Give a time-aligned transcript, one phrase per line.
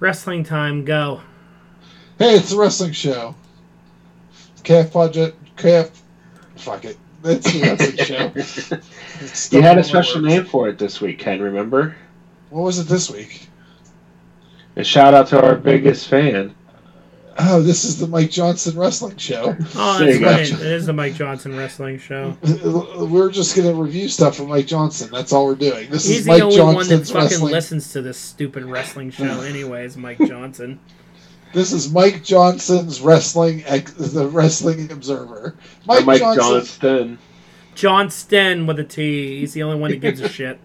[0.00, 1.20] Wrestling time, go.
[2.18, 3.34] Hey, it's a wrestling show.
[4.62, 5.90] KF Project, KF.
[6.56, 6.98] Fuck it.
[7.24, 8.32] It's a wrestling show.
[9.20, 10.34] It's You had a stuff on my special words.
[10.34, 11.40] name for it this week, Ken.
[11.40, 11.96] Remember?
[12.50, 13.48] What was it this week?
[14.76, 16.54] A shout out to our biggest fan.
[17.40, 19.56] Oh, this is the Mike Johnson wrestling show.
[19.76, 20.60] Oh, There that's right.
[20.60, 22.36] It is the Mike Johnson wrestling show.
[22.96, 25.08] We're just gonna review stuff from Mike Johnson.
[25.12, 25.88] That's all we're doing.
[25.88, 27.52] This He's is the Mike only one that fucking wrestling.
[27.52, 29.96] listens to this stupid wrestling show, anyways.
[29.96, 30.80] Mike Johnson.
[31.52, 35.54] This is Mike Johnson's wrestling, ex- the Wrestling Observer.
[35.86, 36.42] Mike, Mike Johnson.
[36.42, 37.18] Johnston.
[37.74, 39.38] John Sten with a T.
[39.40, 40.58] He's the only one that gives a shit.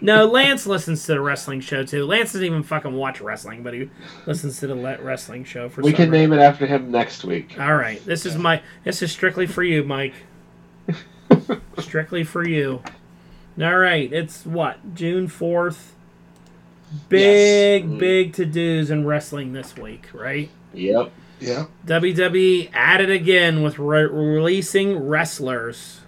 [0.00, 2.04] No, Lance listens to the wrestling show too.
[2.06, 3.88] Lance doesn't even fucking watch wrestling, but he
[4.26, 6.30] listens to the le- wrestling show for We some can reason.
[6.30, 7.56] name it after him next week.
[7.58, 8.62] All right, this is my.
[8.84, 10.14] This is strictly for you, Mike.
[11.78, 12.82] strictly for you.
[13.60, 15.94] All right, it's what June fourth.
[17.08, 17.98] Big, Yes.
[17.98, 20.48] big to dos in wrestling this week, right?
[20.72, 21.10] Yep.
[21.40, 21.66] Yeah.
[21.84, 26.00] WWE at it again with re- releasing wrestlers,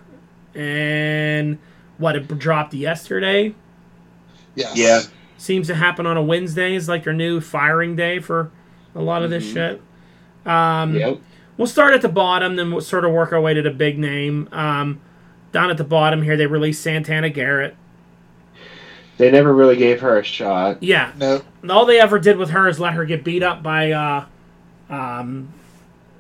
[0.55, 1.59] and
[1.99, 3.55] what it dropped yesterday
[4.55, 4.77] Yes.
[4.77, 5.01] Yeah.
[5.37, 8.51] seems to happen on a Wednesday is like their new firing day for
[8.95, 9.53] a lot of this Mhm.
[9.55, 9.83] shit.
[10.47, 11.19] Um, Yep.
[11.57, 13.99] We'll start at the bottom, then we'll sort of work our way to the big
[13.99, 14.49] name.
[14.53, 15.01] Um,
[15.53, 17.75] down at the bottom here, they released Santana Garrett.
[19.17, 20.81] They never really gave her a shot.
[20.81, 21.43] Yeah, No.
[21.69, 24.25] all they ever did with her is let her get beat up by, uh,
[24.89, 25.49] um,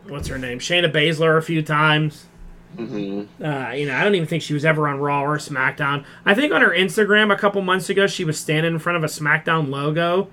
[0.08, 2.26] what's her name, Shayna Baszler a few times.
[2.76, 6.04] Hmm Uh, you know, I don't even think she was ever on Raw or SmackDown.
[6.24, 9.04] I think on her Instagram a couple months ago, she was standing in front of
[9.04, 10.28] a SmackDown logo,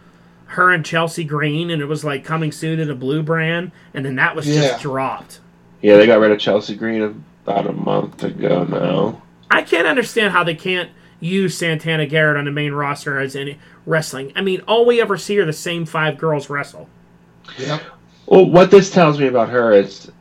[0.47, 4.05] her and Chelsea Green, and it was like coming soon to the blue brand, and
[4.05, 4.61] then that was Yeah.
[4.61, 5.39] just dropped.
[5.81, 9.21] Yeah, they got rid of Chelsea Green about a month ago now.
[9.51, 13.57] I can't understand how they can't use Santana Garrett on the main roster as any
[13.85, 14.31] wrestling.
[14.35, 16.89] I mean, all we ever see are the same five girls wrestle.
[17.57, 17.81] Yep.
[18.27, 20.11] Well, what this tells me about her is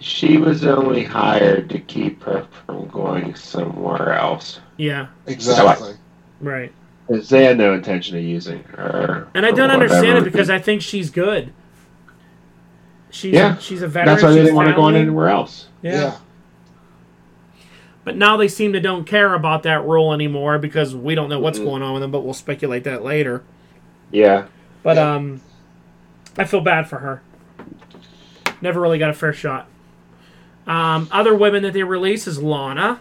[0.00, 4.60] she was only hired to keep her from going somewhere else.
[4.76, 5.94] Yeah, Exactly.
[6.40, 6.72] right.
[7.08, 9.28] 'Cause they had no intention of using her.
[9.34, 11.52] And I don't understand it because I think she's good.
[13.10, 14.14] She's Yeah, she's a veteran.
[14.14, 15.68] That's why they didn't want to go on anywhere else.
[15.82, 15.92] Yeah.
[15.92, 16.12] Yeah.
[18.04, 21.40] But now they seem to don't care about that rule anymore because we don't know
[21.40, 21.64] what's Mhm.
[21.64, 23.42] going on with them, but we'll speculate that later.
[24.10, 24.44] Yeah.
[24.82, 25.14] But Yeah.
[25.14, 25.40] um
[26.38, 27.22] I feel bad for her.
[28.60, 29.66] Never really got a fair shot.
[30.68, 33.00] Um, other women that they release is Lana.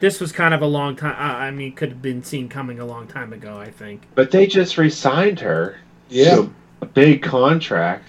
[0.00, 1.12] This was kind of a long time.
[1.14, 3.58] Uh, I mean, could have been seen coming a long time ago.
[3.58, 4.02] I think.
[4.14, 5.76] But they just re-signed her
[6.08, 6.36] Yeah.
[6.36, 8.08] to a big contract.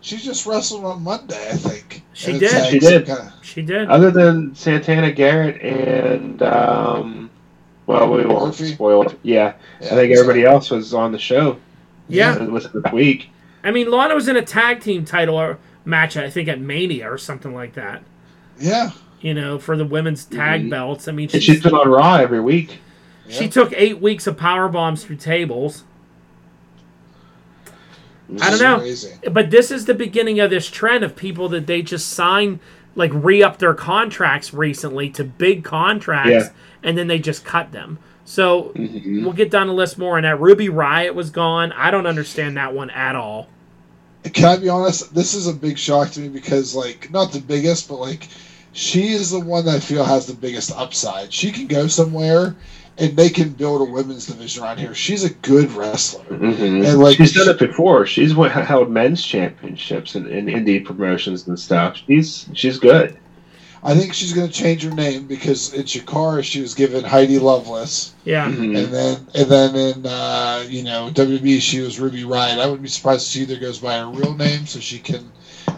[0.00, 2.02] She just wrestled on Monday, I think.
[2.12, 2.50] She did.
[2.50, 3.06] tagged She did.
[3.06, 3.88] kinda- She did.
[3.88, 7.28] Other than Santana Garrett and um,
[7.86, 8.72] well, we won't Murphy?
[8.72, 9.18] spoil it.
[9.24, 11.56] Yeah, yeah, I think so- everybody else was on the show.
[12.08, 12.38] Yeah.
[12.44, 13.30] within the week.
[13.64, 16.16] I mean, Lana was in a tag team title or- match.
[16.16, 18.02] I think at Mania or something like that.
[18.58, 18.90] Yeah.
[19.20, 20.70] You know, for the women's tag Mhm.
[20.70, 21.08] belts.
[21.08, 22.78] I mean, And she's, she's been on Raw every week.
[23.28, 23.50] she yeah.
[23.50, 25.84] took eight weeks of power bombs through tables.
[28.42, 28.78] I don't know.
[28.78, 29.12] Crazy.
[29.30, 32.58] But this is the beginning of this trend of people that they just sign,
[32.96, 36.48] like re up their contracts recently to big contracts, Yeah.
[36.82, 37.98] and then they just cut them.
[38.24, 39.22] So Mhm.
[39.22, 40.40] we'll get down the list more And that.
[40.40, 41.70] Ruby Riot was gone.
[41.72, 43.48] I don't understand that one at all.
[44.32, 45.14] Can I be honest?
[45.14, 48.28] This is a big shock to me because, like, not the biggest, but like,
[48.72, 51.32] she is the one that I feel has the biggest upside.
[51.32, 52.56] She can go somewhere,
[52.98, 54.94] and they can build a women's division around here.
[54.94, 56.24] She's a good wrestler.
[56.24, 56.86] Mhm.
[56.86, 58.06] And, like, she's done it before.
[58.06, 61.98] She's held men's championships in, in indie promotions and stuff.
[62.06, 63.16] She's she's good.
[63.86, 67.38] I think she's going to change her name because in Chikara she was given Heidi
[67.38, 68.50] Lovelace, Yeah.
[68.50, 68.76] Mhm.
[68.76, 72.58] and then and then in uh, you know WWE she was Ruby Riot.
[72.58, 75.30] I wouldn't be surprised if she either goes by her real name so she can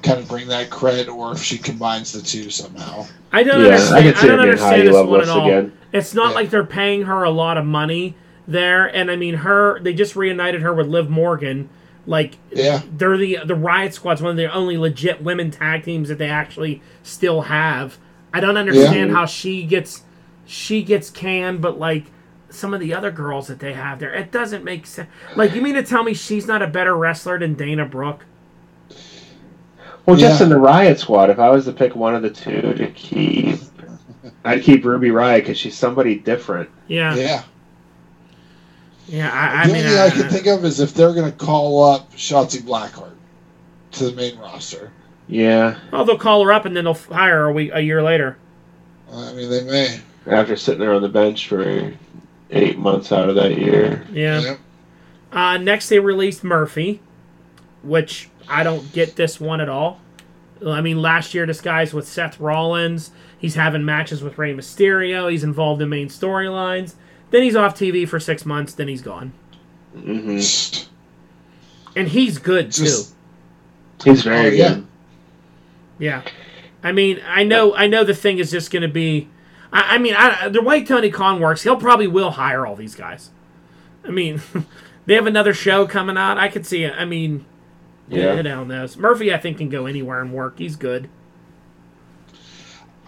[0.02, 3.06] kind of bring that cred, or if she combines the two somehow.
[3.32, 4.04] I don't Yeah, I understand.
[4.04, 5.46] can I, don't being understand Heidi this one at all.
[5.46, 5.72] again.
[5.92, 6.34] It's not Yeah.
[6.34, 8.14] like they're paying her a lot of money
[8.46, 9.80] there, and I mean her.
[9.80, 11.68] They just reunited her with Liv Morgan.
[12.06, 12.80] Like Yeah.
[12.96, 16.30] they're the the Riot Squad's one of the only legit women tag teams that they
[16.30, 17.98] actually still have.
[18.32, 19.16] I don't understand Yeah.
[19.16, 20.02] how she gets
[20.46, 22.06] she gets canned, but like
[22.50, 25.08] some of the other girls that they have there, it doesn't make sense.
[25.36, 28.24] Like you mean to tell me she's not a better wrestler than Dana Brooke?
[30.06, 30.44] Well, just Yeah.
[30.44, 33.60] in the Riot Squad, if I was to pick one of the two to keep,
[34.44, 36.70] I'd keep Ruby Riot because she's somebody different.
[36.86, 37.42] Yeah, yeah.
[39.06, 39.30] Yeah.
[39.32, 41.30] I, I the mean, only thing I, I can think of is if they're going
[41.30, 43.12] to call up Shotzi Blackheart
[43.92, 44.90] to the main roster.
[45.28, 48.02] Yeah, oh, they'll call her up and then they'll hire her a week a year
[48.02, 48.38] later.
[49.12, 50.00] I mean, they may.
[50.26, 51.92] after sitting there on the bench for
[52.50, 54.06] eight months out of that year.
[54.10, 54.40] Yeah.
[54.40, 54.56] Yeah.
[55.30, 57.00] Uh, next, they released Murphy,
[57.82, 60.00] which I don't get this one at all.
[60.66, 63.10] I mean, last year this guy's with Seth Rollins.
[63.38, 65.30] He's having matches with Rey Mysterio.
[65.30, 66.94] He's involved in main storylines.
[67.30, 68.72] Then he's off TV for six months.
[68.74, 69.32] Then he's gone,
[69.96, 70.88] Mm-hmm.
[71.96, 73.14] and he's good Just-
[74.00, 74.10] too.
[74.10, 74.74] He's very Oh, yeah.
[74.74, 74.86] good.
[75.98, 76.22] Yeah,
[76.82, 79.28] I mean, I know, I know the thing is just going to be.
[79.72, 82.94] I, I mean, I, the way Tony Khan works, he'll probably will hire all these
[82.94, 83.30] guys.
[84.04, 84.40] I mean,
[85.06, 86.38] they have another show coming out.
[86.38, 86.94] I could see it.
[86.96, 87.44] I mean,
[88.08, 88.42] yeah, Yeah.
[88.48, 88.96] hell knows.
[88.96, 90.58] Murphy, I think, can go anywhere and work.
[90.58, 91.08] He's good.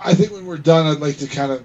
[0.03, 1.63] I think when we're done, I'd like to kind of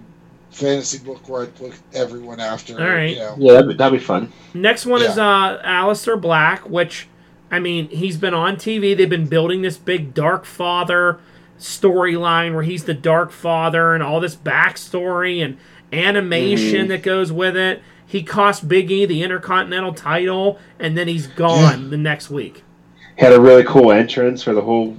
[0.51, 2.79] fantasy book where I'd look everyone after.
[2.79, 3.11] All right.
[3.11, 3.35] You know.
[3.37, 4.31] Yeah, that'd be, that'd be fun.
[4.53, 7.07] Next one is uh, Aleister Black, which,
[7.55, 8.95] I mean, he's been on TV.
[8.97, 11.19] They've been building this big Dark Father
[11.57, 15.55] storyline where he's the Dark Father and all this backstory and
[15.93, 16.89] animation Mhm.
[16.89, 17.81] that goes with it.
[18.05, 21.89] He cost Big E the Intercontinental title, and then he's gone Yeah.
[21.91, 22.63] the next week.
[23.15, 24.97] Had a really cool entrance for the whole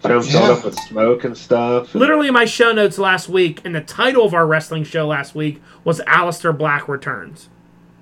[0.00, 0.52] film filled Yeah.
[0.52, 1.92] up with smoke and stuff.
[1.92, 5.60] Literally, my show notes last week, and the title of our wrestling show last week
[5.82, 7.48] was Aleister Black Returns.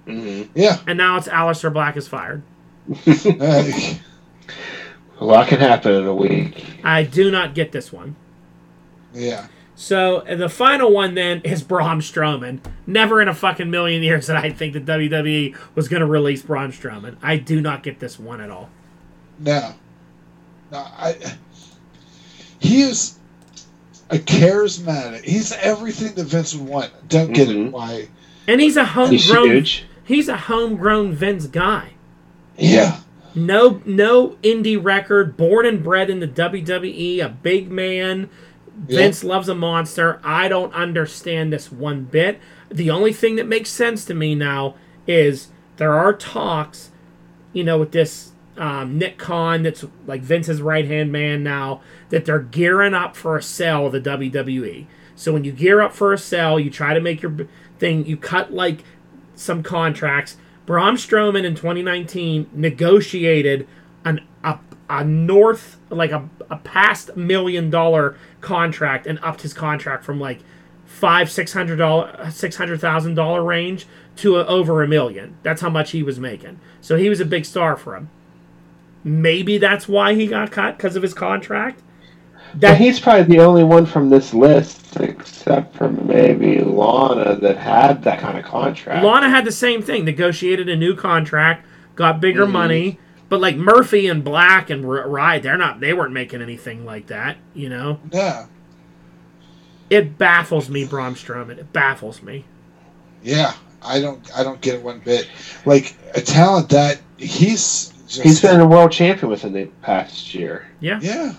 [0.06, 0.76] hmm Yeah.
[0.86, 2.42] And now it's Aleister Black is fired.
[3.06, 3.70] Uh,
[5.20, 6.64] A lot can happen in a week.
[6.82, 8.16] I do not get this one.
[9.14, 9.46] yeah.
[9.74, 12.60] So the final one then is Braun Strowman.
[12.86, 16.42] Never in a fucking million years that I think that WWE was going to release
[16.42, 17.16] Braun Strowman.
[17.22, 18.68] I do not get this one at all.
[19.40, 19.74] No.
[20.70, 21.16] No, I.
[22.60, 23.18] He is
[24.10, 25.24] a charismatic.
[25.24, 26.90] He's everything that Vince would want.
[27.08, 27.66] Don't get Mhm.
[27.66, 28.08] it why.
[28.46, 29.10] And he's a homegrown.
[29.12, 29.84] He's huge.
[30.04, 31.92] He's a homegrown Vince guy.
[32.56, 33.00] Yeah.
[33.34, 35.36] No, no indie record.
[35.36, 37.24] Born and bred in the WWE.
[37.24, 38.28] A big man.
[38.88, 38.98] Yeah.
[38.98, 40.20] Vince loves a monster.
[40.22, 42.40] I don't understand this one bit.
[42.70, 44.76] The only thing that makes sense to me now
[45.06, 46.90] is there are talks,
[47.52, 52.24] you know, with this um, Nick Khan that's like Vince's right hand man now, that
[52.24, 54.86] they're gearing up for a sale of the WWE.
[55.14, 58.16] So when you gear up for a sale, you try to make your thing, you
[58.16, 58.84] cut like
[59.34, 60.36] some contracts.
[60.66, 63.66] Braun Strowman in 2019 negotiated
[64.04, 70.04] an a, a north like a, a past million dollar contract and upped his contract
[70.04, 70.40] from like
[70.84, 73.86] five six hundred dollar six hundred thousand dollar range
[74.16, 75.36] to a, over a million.
[75.42, 76.60] That's how much he was making.
[76.80, 78.10] So he was a big star for him.
[79.04, 81.82] Maybe that's why he got cut because of his contract.
[82.52, 87.56] But That he's probably the only one from this list, except for maybe Lana, that
[87.56, 89.04] had that kind of contract.
[89.04, 90.04] Lana had the same thing.
[90.04, 91.66] Negotiated a new contract,
[91.96, 92.50] got bigger Mhm.
[92.52, 95.80] money, but like Murphy and Black and R- Riot, they're not.
[95.80, 97.36] They weren't making anything like that.
[97.54, 98.44] You know, Yeah.
[99.90, 101.58] it baffles me, Braun Strowman.
[101.58, 102.44] It baffles me.
[103.22, 103.52] Yeah.
[103.84, 104.20] I don't.
[104.36, 105.26] I don't get it one bit.
[105.64, 107.92] Like a talent that he's.
[108.06, 110.66] Just, He's been a world champion within the past year.
[110.80, 110.98] Yeah.
[111.02, 111.32] Yeah.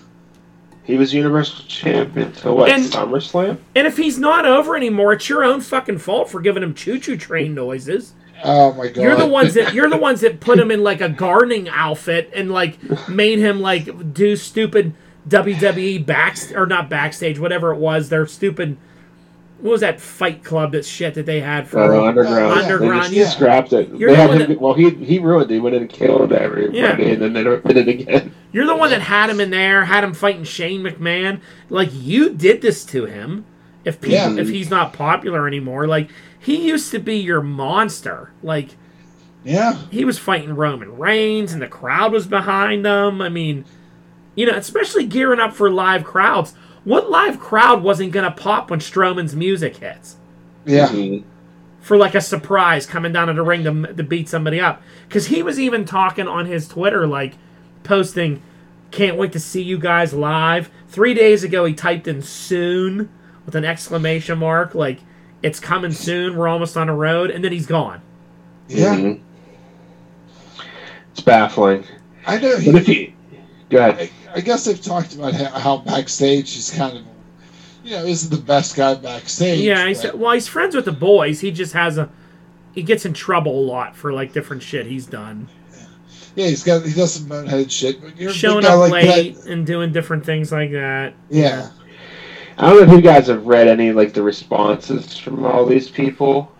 [0.84, 2.70] He was Universal Champion till what?
[2.70, 3.58] And- SummerSlam?
[3.74, 7.16] And if he's not over anymore, it's your own fucking fault for giving him choo-choo
[7.16, 8.12] train noises.
[8.44, 9.02] Oh my god.
[9.02, 12.30] You're the ones that you're the ones that put him in like a gardening outfit
[12.34, 12.78] and like
[13.08, 14.92] made him like do stupid
[15.28, 18.10] WWE back or not backstage, whatever it was.
[18.10, 18.76] Their stupid
[19.60, 22.60] what was that Fight Club that shit that they had for Uh, underground.
[22.60, 23.28] Underground, They just yeah.
[23.30, 23.88] scrapped it.
[23.94, 25.54] You're they the had him, that- well, he he ruined it.
[25.54, 26.96] He went in and killed everybody, Yeah.
[26.98, 27.42] and then they
[27.72, 28.34] did it again.
[28.54, 31.40] You're the one that had him in there, had him fighting Shane McMahon.
[31.68, 33.44] Like you did this to him.
[33.84, 34.36] If people, Yeah.
[34.40, 36.08] if he's not popular anymore, like
[36.38, 38.30] he used to be your monster.
[38.44, 38.70] Like
[39.44, 39.74] Yeah.
[39.90, 43.20] he was fighting Roman Reigns, and the crowd was behind them.
[43.20, 43.64] I mean,
[44.36, 46.54] you know, especially gearing up for live crowds.
[46.84, 50.16] What live crowd wasn't gonna pop when Strowman's music hits?
[50.64, 50.88] Yeah.
[50.88, 51.24] Mhm.
[51.80, 54.80] for like a surprise coming down to the ring to, to beat somebody up.
[55.06, 57.34] Because he was even talking on his Twitter, like
[57.84, 58.42] posting,
[58.90, 63.08] "Can't wait to see you guys live." Three days ago, he typed in "soon"
[63.46, 64.98] with an exclamation mark, like
[65.42, 66.36] it's coming soon.
[66.36, 68.00] We're almost on the road, and then he's gone.
[68.68, 68.94] Yeah.
[68.96, 69.20] Mhm.
[71.12, 71.84] It's baffling.
[72.26, 72.56] I know.
[72.56, 73.12] But He, if you
[73.70, 77.04] go ahead, I, I guess they've talked about how, how backstage he's kind of,
[77.84, 79.60] you know, isn't the best guy backstage.
[79.60, 81.40] Yeah, he's, but- well, he's friends with the boys.
[81.40, 82.08] He just has a,
[82.74, 85.48] he gets in trouble a lot for like different shit he's done,
[86.34, 88.00] yeah, he's got he does some boneheaded shit.
[88.00, 89.46] But you're showing guy up like late that.
[89.46, 91.14] and doing different things like that.
[91.30, 91.70] Yeah.
[92.56, 95.90] I don't know if you guys have read any like the responses from all these
[95.90, 96.52] people,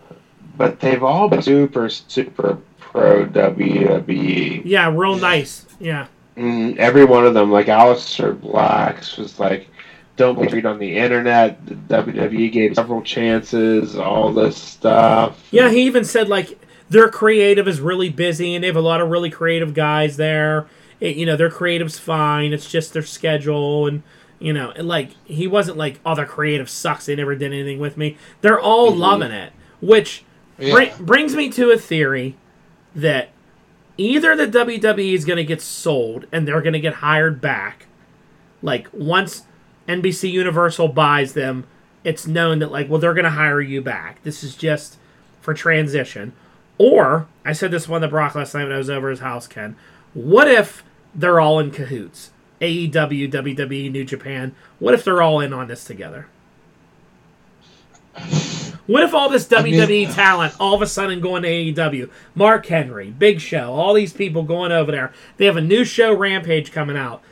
[0.57, 4.62] but they've all been super super pro WWE.
[4.64, 5.66] Yeah, real nice.
[5.81, 6.07] Yeah.
[6.37, 9.69] Mm, every one of them, like Aleister Blacks, was like,
[10.16, 15.47] "Don't be read on the internet." The WWE gave several chances, all this stuff.
[15.52, 16.59] Yeah, he even said like
[16.91, 20.67] their creative is really busy and they have a lot of really creative guys there.
[21.00, 22.53] It, you know, their creative's fine.
[22.53, 24.03] It's just their schedule and
[24.38, 27.07] you know, and like he wasn't like, oh, their creative sucks.
[27.07, 28.17] They never did anything with me.
[28.41, 29.00] They're all mm-hmm.
[29.00, 30.25] loving it, which
[30.59, 30.73] Yeah.
[30.73, 32.37] bring, brings me to a theory
[32.95, 33.31] that
[33.97, 37.87] either the WWE is going to get sold and they're going to get hired back.
[38.62, 39.43] Like once
[39.88, 41.67] NBC Universal buys them,
[42.03, 44.23] it's known that like, well, they're going to hire you back.
[44.23, 44.99] This is just
[45.41, 46.33] for transition.
[46.78, 49.47] Or I said this one to Brock last night when I was over his house,
[49.47, 49.76] Ken.
[50.12, 50.83] What if
[51.14, 52.31] they're all in cahoots?
[52.61, 54.54] AEW, WWE, New Japan.
[54.78, 56.28] What if they're all in on this together?
[58.87, 62.11] What if all this WWE mean- talent all of a sudden going to AEW?
[62.35, 65.12] Mark Henry, Big Show, all these people going over there.
[65.37, 67.23] They have a new show, Rampage, coming out.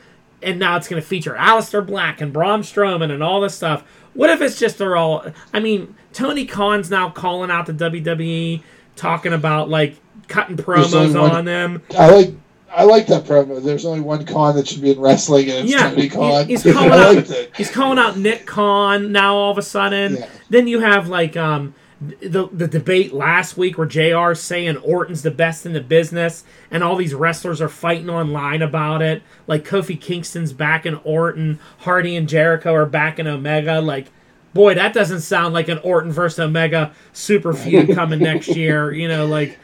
[0.41, 3.83] And now it's going to feature Aleister Black and Braun Strowman and all this stuff.
[4.13, 5.25] What if it's just they're all.
[5.53, 8.61] I mean, Tony Khan's now calling out the WWE,
[8.95, 9.95] talking about, like,
[10.27, 11.81] cutting promos one- on them.
[11.97, 12.33] I like
[12.75, 13.61] I like that promo.
[13.63, 16.47] There's only one con that should be in wrestling, and it's Yeah, Tony Khan.
[16.47, 20.15] he's calling out- He's calling out Nick Khan now all of a sudden.
[20.15, 20.27] Yeah.
[20.49, 21.75] Then you have like um
[22.19, 26.83] the the debate last week where JR saying Orton's the best in the business and
[26.83, 29.21] all these wrestlers are fighting online about it.
[29.45, 33.81] Like Kofi Kingston's back in Orton, Hardy and Jericho are back in Omega.
[33.81, 34.07] Like
[34.53, 38.91] boy, that doesn't sound like an Orton versus Omega super feud coming next year.
[38.91, 39.57] You know, like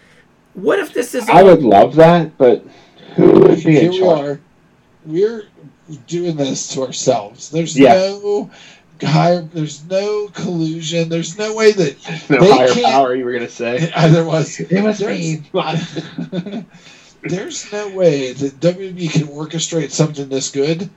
[0.53, 2.65] what if this is I would love that, but
[3.15, 4.39] who would be Here in we are.
[5.05, 5.43] We're
[6.07, 7.49] doing this to ourselves.
[7.49, 7.93] There's Yeah.
[7.93, 8.49] no
[9.01, 9.41] higher.
[9.41, 11.07] There's no collusion.
[11.09, 13.91] There's no way that No They higher can't- power, you were gonna say.
[13.95, 14.59] either was.
[14.69, 16.65] It was There's- me.
[17.21, 20.89] There's no way that WWE can orchestrate something this good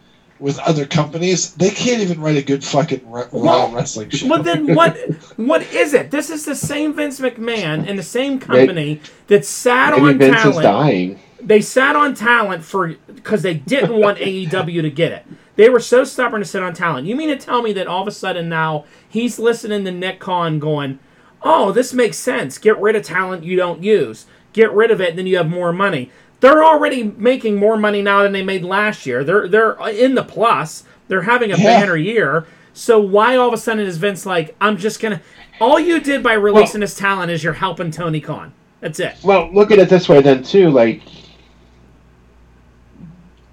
[0.42, 1.54] with other companies.
[1.54, 4.26] They can't even write a good fucking re- Well, wrestling show.
[4.28, 4.96] Well, then what?
[5.36, 6.10] What is it?
[6.10, 10.36] This is the same Vince McMahon and the same company that sat Maybe on Vince
[10.36, 10.62] is talent.
[10.62, 11.18] dying.
[11.40, 15.24] They sat on talent for because they didn't want AEW to get it.
[15.56, 17.06] They were so stubborn to sit on talent.
[17.06, 20.18] You mean to tell me that all of a sudden now he's listening to Nick
[20.18, 20.98] Khan going,
[21.42, 22.58] "Oh, this makes sense.
[22.58, 24.26] Get rid of talent you don't use.
[24.52, 26.10] Get rid of it, and then you have more money."
[26.42, 29.22] They're already making more money now than they made last year.
[29.22, 30.82] They're they're in the plus.
[31.06, 31.80] They're having a Yeah.
[31.80, 32.46] banner year.
[32.74, 35.20] So why all of a sudden is Vince like, I'm just gonna?
[35.60, 38.52] All you did by releasing this talent is you're helping Tony Khan.
[38.80, 39.14] That's it.
[39.22, 40.70] Well, look at it this way then too.
[40.70, 41.02] Like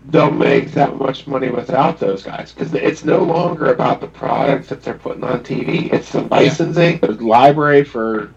[0.09, 4.67] they'll make that much money without those guys because it's no longer about the product
[4.69, 5.93] that they're putting on TV.
[5.93, 8.31] It's the licensing, the library for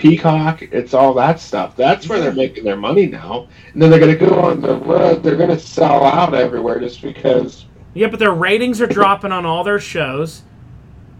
[0.00, 0.62] Peacock.
[0.62, 1.76] It's all that stuff.
[1.76, 3.48] That's where they're making their money now.
[3.72, 5.22] And then they're going to go on the road.
[5.22, 9.46] They're going to sell out everywhere just because Yeah, but their ratings are dropping on
[9.46, 10.42] all their shows,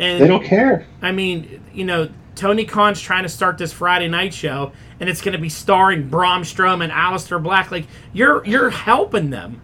[0.00, 0.86] and they don't care.
[1.02, 5.20] I mean, you know, Tony Khan's trying to start this Friday night show, and it's
[5.20, 7.70] going to be starring Braun Strowman, Aleister Black.
[7.70, 9.60] Like you're you're helping them.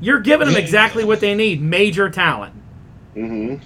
[0.00, 2.54] You're giving them exactly what they need: major talent.
[3.14, 3.56] hmm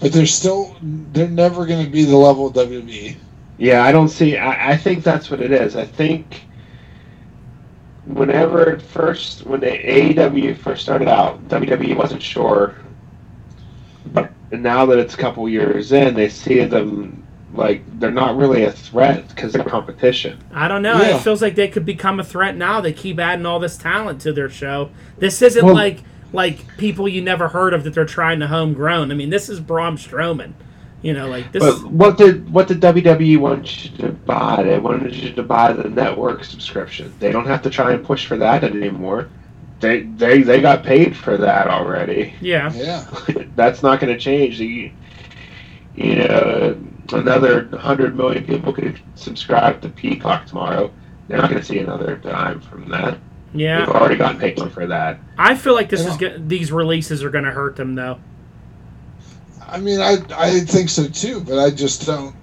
[0.00, 0.76] but they're still.
[0.82, 2.54] They're never going to be the level of.
[2.54, 3.16] WWE.
[3.58, 4.36] Yeah, I don't see.
[4.36, 5.74] I, I think that's what it is.
[5.74, 6.42] I think
[8.06, 12.74] whenever it first, when the AEW first started out, WWE wasn't sure.
[14.12, 18.64] But now that it's a couple years in, they see them like they're not really
[18.64, 20.38] a threat because they're competition.
[20.52, 21.00] I don't know.
[21.00, 21.16] Yeah.
[21.16, 22.80] It feels like they could become a threat now.
[22.80, 24.90] They keep adding all this talent to their show.
[25.18, 29.10] This isn't Well- like like people you never heard of that they're trying to homegrown.
[29.10, 30.52] I mean, this is Braun Strowman.
[31.00, 31.62] You know, like this.
[31.62, 34.64] But what did what did WWE want you to buy?
[34.64, 37.14] They wanted you to buy the network subscription.
[37.20, 39.28] They don't have to try and push for that anymore.
[39.78, 42.34] They they they got paid for that already.
[42.40, 42.72] yeah.
[42.74, 43.06] Yeah.
[43.54, 44.58] that's not going to change.
[44.58, 44.90] The,
[45.94, 46.76] you know,
[47.12, 50.92] another 100 million people could subscribe to Peacock tomorrow.
[51.28, 53.18] They're not going to see another dime from that.
[53.54, 53.80] Yeah.
[53.86, 55.18] They've already gotten paid for that.
[55.38, 56.28] I feel like this is Yeah.
[56.36, 58.18] go- these releases are going to hurt them though.
[59.66, 62.34] I mean, I I think so too, but I just don't.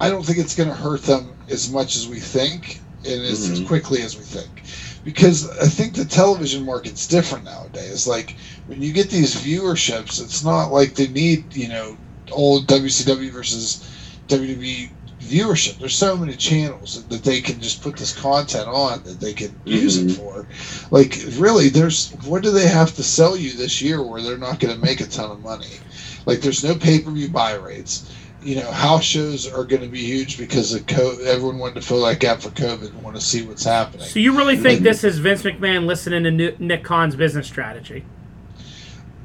[0.00, 3.48] I don't think it's going to hurt them as much as we think, and as,
[3.50, 3.66] as Mhm.
[3.66, 4.62] quickly as we think,
[5.04, 8.06] because I think the television market's different nowadays.
[8.06, 8.36] Like
[8.66, 11.96] when you get these viewerships, it's not like they need you know
[12.32, 13.84] old WCW versus
[14.28, 14.90] WWE
[15.24, 15.78] viewership.
[15.78, 19.54] There's so many channels that they can just put this content on that they can
[19.64, 20.16] use it Mhm.
[20.16, 20.46] for.
[20.90, 24.60] Like really, there's what do they have to sell you this year where they're not
[24.60, 25.78] going to make a ton of money?
[26.26, 28.04] Like there's no pay per view buy rates.
[28.42, 31.80] You know, house shows are going to be huge because of co- everyone wanted to
[31.80, 34.06] fill that gap for COVID and want to see what's happening.
[34.06, 38.04] So you really think this is Vince McMahon listening to Nick Khan's business strategy?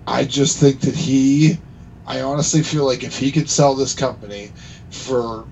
[0.08, 1.58] I just think that he,
[2.08, 4.52] I honestly feel like if he could sell this company
[4.90, 5.46] for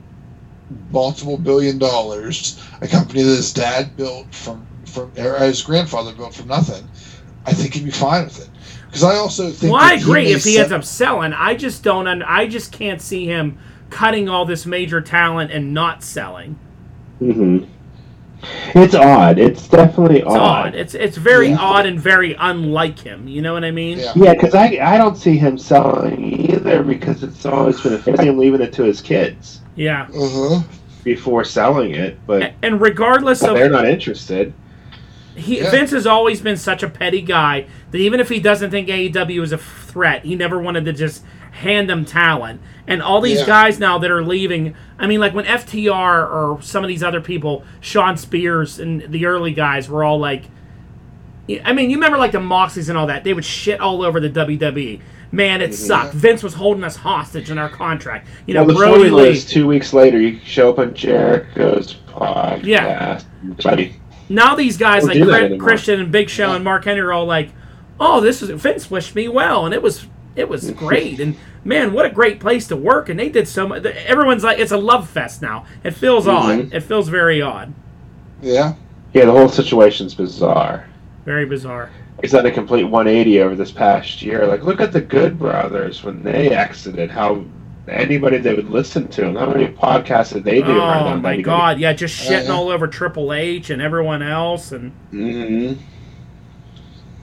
[0.92, 6.34] multiple billion dollars, a company that his dad built from from or his grandfather built
[6.34, 6.88] from nothing,
[7.46, 8.50] I think he'd be fine with it.
[8.86, 9.74] Because I also think.
[9.74, 11.34] Well, I agree may if he set- ends up selling.
[11.34, 12.08] I just don't.
[12.08, 13.58] Un- I just can't see him
[13.90, 16.58] cutting all this major talent and not selling.
[17.20, 17.64] hmm
[18.76, 19.40] It's odd.
[19.40, 20.68] It's definitely It's odd.
[20.68, 20.76] odd.
[20.76, 21.58] It's it's very Yeah.
[21.60, 23.28] odd and very unlike him.
[23.28, 24.00] You know what I mean?
[24.00, 24.12] Yeah.
[24.16, 28.16] Yeah, because I I don't see him selling either because it's always been a thing.
[28.20, 30.04] Him leaving it to his kids Yeah.
[30.16, 30.60] Uh huh.
[31.04, 34.54] before selling it, but And regardless but of they're not interested.
[35.36, 35.72] he, Yeah.
[35.72, 39.42] Vince has always been such a petty guy that even if he doesn't think AEW
[39.42, 41.24] is a threat, he never wanted to just
[41.58, 42.62] hand them talent.
[42.88, 43.46] And all these Yeah.
[43.48, 47.20] guys now that are leaving, I mean, like when FTR or some of these other
[47.22, 50.44] people, Shawn Spears and the early guys were all like,
[51.64, 53.24] I mean, you remember like the Moxies and all that?
[53.24, 55.00] They would shit all over the WWE.
[55.32, 55.74] Man, it mhm.
[55.74, 56.14] sucked.
[56.14, 58.28] Vince was holding us hostage in our contract.
[58.46, 59.30] You know, well, the Brody funny Lee.
[59.30, 62.64] was two weeks later, you show up on Jericho's podcast.
[62.64, 63.20] Yeah.
[63.64, 63.96] Buddy.
[64.30, 65.68] Now these guys Don't like do that Chri- anymore.
[65.68, 67.50] Christian and Big Show and Mark Henry are all like,
[68.00, 70.06] "Oh, this is Vince wished me well, and it was
[70.38, 73.68] it was great, and man, what a great place to work." And they did so
[73.68, 73.84] much.
[73.86, 75.66] Everyone's like, it's a love fest now.
[75.84, 76.34] It feels Mhm.
[76.34, 76.74] odd.
[76.74, 77.74] It feels very odd,
[78.42, 78.74] Yeah.
[79.14, 80.86] Yeah, the whole situation's bizarre.
[81.26, 81.90] very bizarre.
[82.22, 84.46] He's done a complete 180 over this past year.
[84.48, 87.12] Like, look at the Good Brothers when they exited.
[87.12, 87.44] How
[87.88, 90.72] anybody they would listen to, and how many podcasts did they do?
[90.82, 92.54] Oh my god, yeah, just Uh, shitting yeah.
[92.54, 95.74] all over Triple H and everyone else, and hmm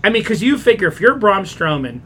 [0.02, 2.00] I mean, because you figure if you're Braun Strowman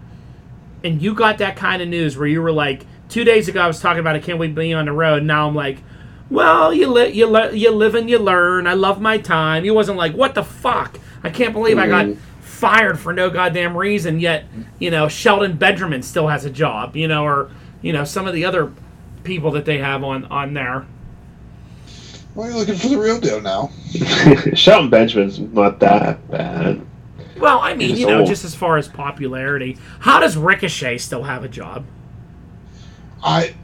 [0.85, 3.67] and you got that kind of news where you were like, two days ago I
[3.67, 5.23] was talking about I can't wait to be on the road.
[5.23, 5.79] Now I'm like,
[6.31, 8.67] well, you li- you li- you live and you learn.
[8.67, 9.65] I love my time.
[9.65, 10.99] You wasn't like, what the fuck?
[11.25, 12.17] I can't believe I got Mhm.
[12.41, 14.21] fired for no goddamn reason.
[14.21, 14.45] Yet,
[14.79, 16.97] you know, Shelton Benjamin still has a job.
[16.97, 18.71] You know, or you know, some of the other
[19.25, 20.85] people that they have on on there.
[22.35, 23.71] Well, you're looking for the real deal now.
[24.55, 26.81] Shelton Benjamin's not that bad.
[27.41, 28.29] Well, I mean, you know, old.
[28.29, 31.85] just as far as popularity, how does Ricochet still have a job?
[33.23, 33.55] I.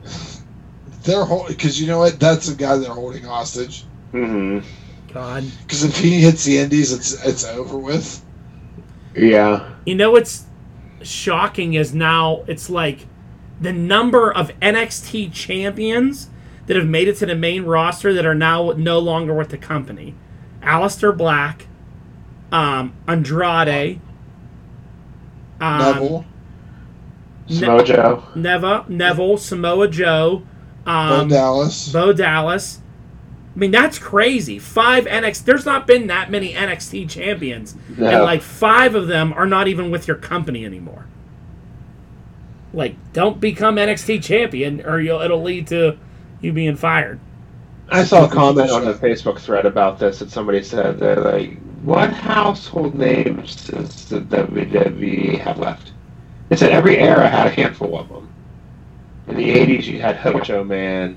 [1.02, 2.18] They're holding because you know what?
[2.18, 3.84] That's the guy they're holding hostage.
[4.12, 4.66] Mm-hmm.
[5.12, 5.44] God.
[5.62, 8.24] Because if he hits the Indies, it's it's over with.
[9.14, 9.70] Yeah.
[9.84, 10.46] You know what's
[11.02, 13.06] shocking is now it's like
[13.60, 16.30] the number of NXT champions
[16.66, 19.58] that have made it to the main roster that are now no longer with the
[19.58, 20.14] company.
[20.62, 21.66] Aleister Black,
[22.54, 24.00] um, Andrade,
[25.60, 26.24] um, Neville,
[27.48, 28.36] Ne- Mojo.
[28.36, 30.44] Neva, Neville, Samoa Joe,
[30.84, 31.92] Bo um, Dallas.
[31.92, 32.80] Bo Dallas.
[33.54, 34.58] I mean, that's crazy.
[34.60, 35.44] Five NXT.
[35.44, 38.06] There's not been that many NXT champions, No.
[38.06, 41.06] and like five of them are not even with your company anymore.
[42.72, 45.98] Like, don't become NXT champion, or you'll it'll lead to
[46.40, 47.18] you being fired.
[47.88, 51.58] I saw a comment on the Facebook thread about this that somebody said they're like,
[51.84, 55.92] "What household names does the WWE have left?"
[56.48, 58.28] They said every era had a handful of them.
[59.28, 61.16] In the '80s, you had Hojo Man.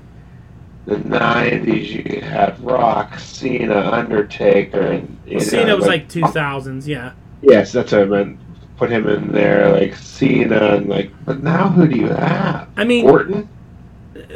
[0.84, 6.88] The '90s, you had Rock, Cena, Undertaker, and you know, Cena was like two thousands,
[6.88, 7.12] yeah.
[7.42, 8.38] yes, that's what I meant.
[8.76, 11.12] Put him in there, like Cena, and like.
[11.24, 12.68] But now, who do you have?
[12.76, 13.48] I mean, Orton.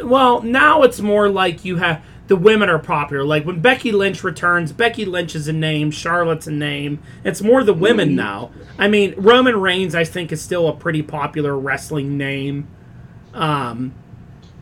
[0.04, 3.22] well, now it's more like you have the women are popular.
[3.24, 6.98] Like when Becky Lynch returns, Becky Lynch is a name, Charlotte's a name.
[7.24, 8.14] It's more the women Mhm.
[8.14, 8.50] now.
[8.78, 12.68] I mean, Roman Reigns, I think, is still a pretty popular wrestling name.
[13.34, 13.92] Um,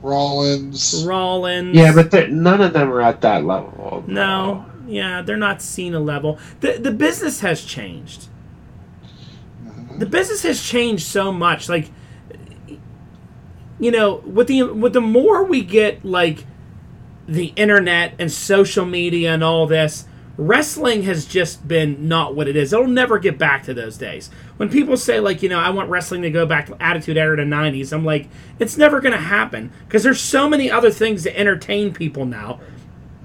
[0.02, 1.04] Rollins.
[1.06, 1.76] Rollins.
[1.76, 4.02] Yeah, but none of them are at that level.
[4.08, 6.40] no, yeah, they're not Cena level.
[6.58, 8.26] the The business has changed.
[9.96, 11.68] The business has changed so much.
[11.68, 11.92] Like,
[13.78, 16.46] you know, with the with the more we get like
[17.30, 20.04] the internet and social media and all this,
[20.36, 22.72] wrestling has just been not what it is.
[22.72, 24.30] It'll never get back to those days.
[24.56, 27.36] When people say like, you know, I want wrestling to go back to Attitude Era
[27.36, 31.22] to '90s, I'm like, it's never going to happen because there's so many other things
[31.22, 32.60] to entertain people now.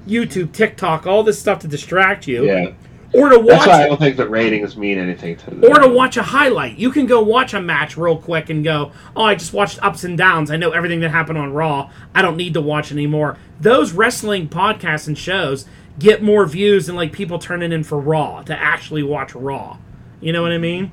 [0.08, 2.74] YouTube, TikTok, all this stuff to distract you, Yeah,
[3.16, 5.64] or to that's watch why I don't think the ratings mean anything to them.
[5.64, 6.78] or to watch a highlight.
[6.78, 10.04] You can go watch a match real quick and go, "Oh, I just watched ups
[10.04, 10.52] and downs.
[10.52, 11.90] I know everything that happened on Raw.
[12.14, 15.66] I don't need to watch anymore." Those wrestling podcasts and shows
[15.98, 19.78] get more views than like people turning in for Raw to actually watch Raw.
[20.22, 20.92] You know what I mean?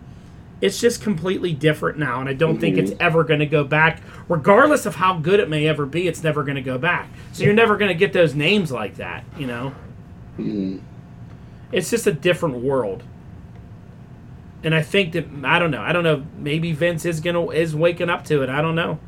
[0.61, 4.01] It's just completely different now, and I don't think it's ever going to go back.
[4.29, 7.09] Regardless of how good it may ever be, it's never going to go back.
[7.33, 9.25] So you're never going to get those names like that.
[9.37, 9.73] You know?
[10.39, 10.79] Mhm.
[11.73, 13.03] It's just a different world.
[14.65, 15.83] And I think that I don't know.
[15.83, 16.25] I don't know.
[16.39, 18.49] Maybe Vince is gonna is waking up to it.
[18.49, 18.99] I don't know.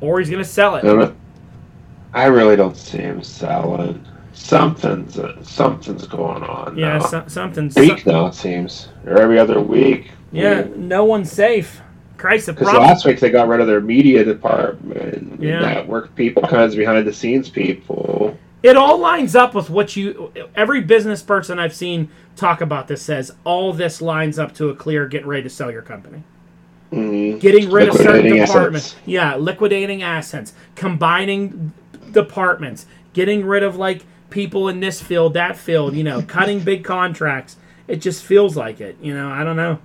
[0.00, 1.14] Or he's gonna sell it.
[2.14, 4.04] I really don't see him selling.
[4.32, 6.76] Something's uh, something's going on.
[6.76, 7.06] Yeah, now.
[7.06, 7.74] so, something's.
[7.74, 10.10] week now it seems, or every other week.
[10.30, 11.80] yeah, no one's safe.
[12.18, 15.60] Christ, the Because last week they got rid of their media department, Yeah.
[15.60, 18.38] network people, kinds of behind the scenes people.
[18.62, 20.32] It all lines up with what you.
[20.54, 24.74] Every business person I've seen talk about this says all this lines up to a
[24.74, 26.22] clear getting ready to sell your company.
[26.90, 27.40] Mm.
[27.40, 28.92] Getting rid of certain departments.
[28.92, 29.06] assets.
[29.06, 31.72] Yeah, liquidating assets, combining
[32.12, 36.84] departments, getting rid of like people in this field, that field, you know, cutting big
[36.84, 37.56] contracts.
[37.88, 39.78] It just feels like it, you know, I don't know.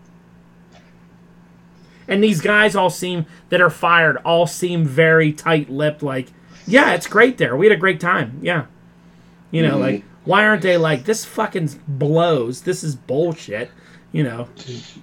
[2.08, 6.28] And these guys all seem that are fired all seem very tight-lipped like,
[6.68, 7.56] yeah, it's great there.
[7.56, 8.40] We had a great time.
[8.42, 8.66] Yeah.
[9.52, 9.82] You know, Mhm.
[9.82, 12.62] like why aren't they like this fucking blows.
[12.62, 13.72] This is bullshit,
[14.12, 14.48] you know.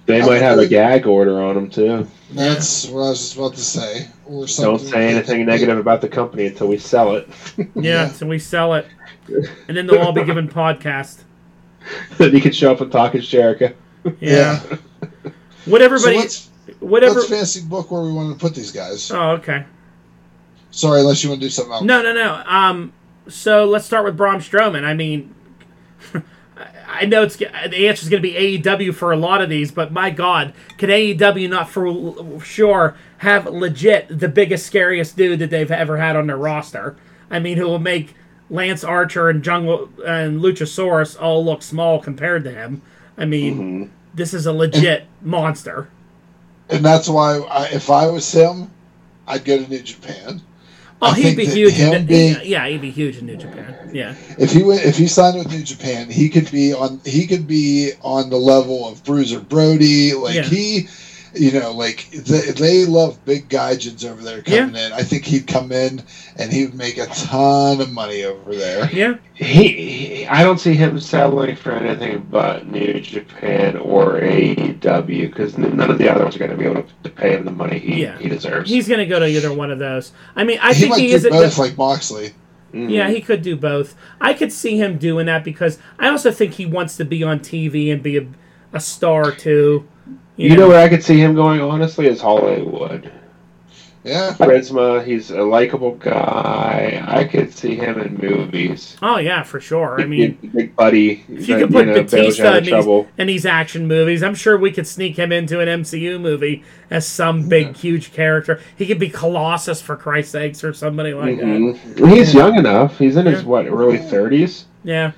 [0.05, 2.07] They might have a gag order on them too.
[2.31, 4.07] That's what I was just about to say.
[4.25, 4.77] Or something.
[4.87, 7.27] Don't say anything negative about the company until we sell it.
[7.57, 8.07] Yeah, Yeah.
[8.09, 8.85] so we sell it,
[9.67, 11.19] and then they'll all be given podcast.
[12.17, 13.73] then you can show up and talk as Jericho.
[14.19, 14.61] Yeah.
[14.61, 14.77] Yeah.
[15.65, 17.15] What everybody, let's, whatever.
[17.15, 19.11] let's fancy book where we want to put these guys.
[19.11, 19.65] Oh, okay.
[20.71, 21.83] Sorry, unless you want to do something else.
[21.83, 22.43] No, no, no.
[22.45, 22.93] Um,
[23.27, 24.83] so let's start with Braun Strowman.
[24.83, 25.33] I mean,
[26.87, 27.47] I know it's the
[27.87, 30.89] answer is going to be AEW for a lot of these, but my God, can
[30.89, 36.27] AEW not for sure have legit the biggest, scariest dude that they've ever had on
[36.27, 36.95] their roster?
[37.31, 38.15] I mean, who will make
[38.49, 42.81] Lance Archer and Jungle and Luchasaurus all look small compared to him?
[43.17, 45.89] I mean, hmm this is a legit monster.
[46.69, 48.69] And that's why, I, if I was him,
[49.27, 50.41] I'd go to New Japan.
[51.01, 51.73] Oh, I he'd be huge.
[51.73, 53.89] him in, being- yeah, he'd be huge in New Japan.
[53.93, 54.15] Yeah.
[54.37, 56.99] If he went, if he signed with New Japan, he could be on.
[57.05, 60.13] He could be on the level of Bruiser Brody.
[60.13, 60.43] Like Yeah.
[60.43, 60.87] he,
[61.33, 64.93] you know, like they, they love big gaijins over there coming in.
[64.93, 66.01] I think he'd come in
[66.37, 68.89] and he would make a ton of money over there.
[68.91, 69.15] Yeah.
[69.33, 69.67] He,
[70.15, 75.89] he, I don't see him settling for anything but New Japan or AEW because none
[75.89, 77.79] of the other ones are going to be able to, to pay him the money
[77.79, 78.17] he, Yeah.
[78.17, 78.69] he deserves.
[78.69, 80.11] He's going to go to either one of those.
[80.35, 81.25] I mean, I he think might he do is.
[81.25, 82.33] a- both, like Moxley.
[82.73, 82.91] Mhm.
[82.91, 83.95] Yeah, he could do both.
[84.21, 87.39] I could see him doing that because I also think he wants to be on
[87.39, 88.27] TV and be a,
[88.73, 89.87] a star too.
[90.39, 93.11] You know where I could see him going, honestly, is Hollywood.
[94.05, 97.03] Yeah, Charisma, he's a likable guy.
[97.05, 98.95] I could see him in movies.
[99.01, 99.99] Oh yeah, for sure.
[99.99, 101.25] I mean, Big, big buddy.
[101.27, 104.35] if you could put know, bails Batista out in these, in these action movies, I'm
[104.35, 108.61] sure we could sneak him into an MCU movie as some big, huge character.
[108.77, 111.43] He could be Colossus for Christ's sakes, or somebody like that.
[111.45, 112.09] Mhm.
[112.15, 112.97] He's young enough.
[112.97, 114.65] He's in his what early thirties.
[114.85, 115.11] Yeah.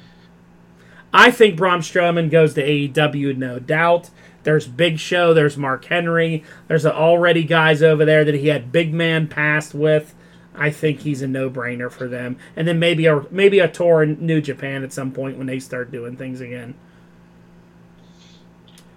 [1.13, 4.10] I think Braun Strowman goes to AEW, no doubt.
[4.43, 8.93] There's Big Show, there's Mark Henry, there's already guys over there that he had big
[8.93, 10.15] man passed with.
[10.54, 12.38] I think he's a no-brainer for them.
[12.56, 15.60] And then maybe a maybe a tour in New Japan at some point when they
[15.60, 16.75] start doing things again.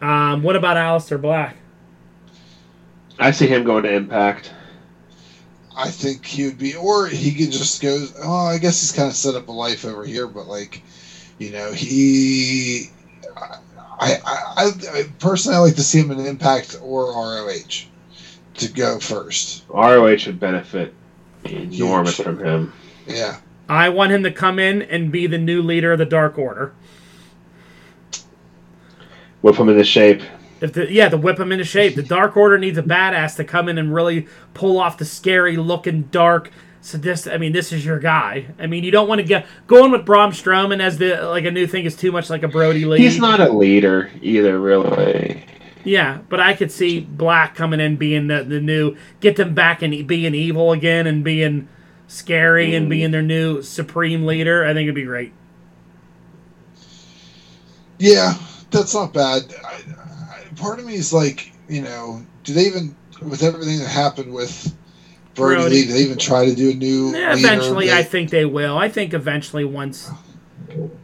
[0.03, 1.57] Um, what about Aleister Black?
[3.19, 4.53] I see him going to Impact.
[5.77, 8.07] I think he would be, or he could just go.
[8.23, 10.83] Oh, I guess he's kind of set up a life over here, but like,
[11.39, 12.91] you know, he.
[13.99, 17.87] I, I, I personally I like to see him in Impact or ROH
[18.55, 19.65] to go first.
[19.69, 20.95] ROH would benefit
[21.45, 22.27] enormous Huge.
[22.27, 22.73] from him.
[23.07, 26.39] Yeah, I want him to come in and be the new leader of the Dark
[26.39, 26.73] Order.
[29.43, 30.23] Whip him into shape.
[30.61, 31.95] If the, yeah, to whip him into shape.
[31.95, 35.57] The Dark Order needs a badass to come in and really pull off the scary
[35.57, 36.51] looking dark.
[36.85, 38.45] So this, I mean, this is your guy.
[38.59, 41.51] I mean, you don't want to get going with Braun Strowman as the like a
[41.51, 42.99] new thing is too much like a Brody Lee.
[42.99, 45.47] He's not a leader either, really.
[45.83, 49.81] Yeah, but I could see Black coming in being the, the new get them back
[49.81, 51.69] and being evil again and being
[52.07, 54.63] scary and being their new supreme leader.
[54.67, 55.33] I think it'd be great.
[57.99, 58.35] yeah,
[58.71, 59.43] that's not bad.
[59.65, 63.89] I, I, part of me is like, you know, do they even with everything that
[63.89, 64.77] happened with
[65.35, 65.83] Brody, Brody.
[65.85, 67.13] They even try to do a new?
[67.17, 67.47] Yeah, leader?
[67.49, 68.77] eventually, They- I think they will.
[68.79, 70.11] I think eventually, once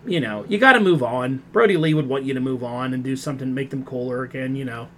[0.07, 1.43] you know, you got to move on.
[1.53, 4.57] Brody Lee would want you to move on and do something, make them cooler again.
[4.57, 4.88] You know.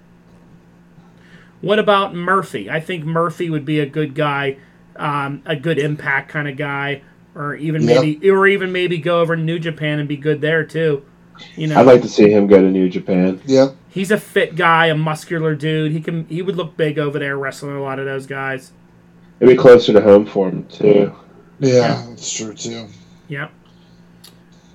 [1.61, 2.71] What about Murphy?
[2.71, 4.57] I think Murphy would be a good guy,
[4.97, 7.03] um, a good impact kind of guy,
[7.35, 8.01] or even Yeah.
[8.01, 11.03] maybe, or even maybe go over to New Japan and be good there too.
[11.57, 13.41] You know, I'd like to see him go to New Japan.
[13.47, 13.77] Yep.
[13.89, 15.93] he's a fit guy, a muscular dude.
[15.93, 18.73] He can, he would look big over there wrestling a lot of those guys.
[19.43, 21.13] It'd be closer to home for him too.
[21.59, 22.05] Yeah, Yeah.
[22.09, 22.87] that's true too.
[23.27, 23.51] Yep.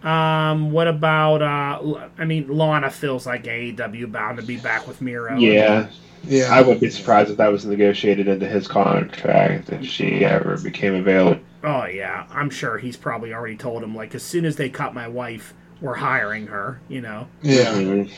[0.04, 4.86] Um, what about uh L- I mean Lana feels like AEW bound to be back
[4.86, 5.38] with Miro.
[5.38, 5.88] Yeah,
[6.26, 10.58] Yeah, I wouldn't be surprised if that was negotiated into his contract if she ever
[10.58, 11.40] became available.
[11.64, 14.94] Oh yeah, I'm sure he's probably already told him like as soon as they cut
[14.94, 16.82] my wife, we're hiring her.
[16.90, 17.74] You know, Yeah.
[17.74, 18.10] Mhm.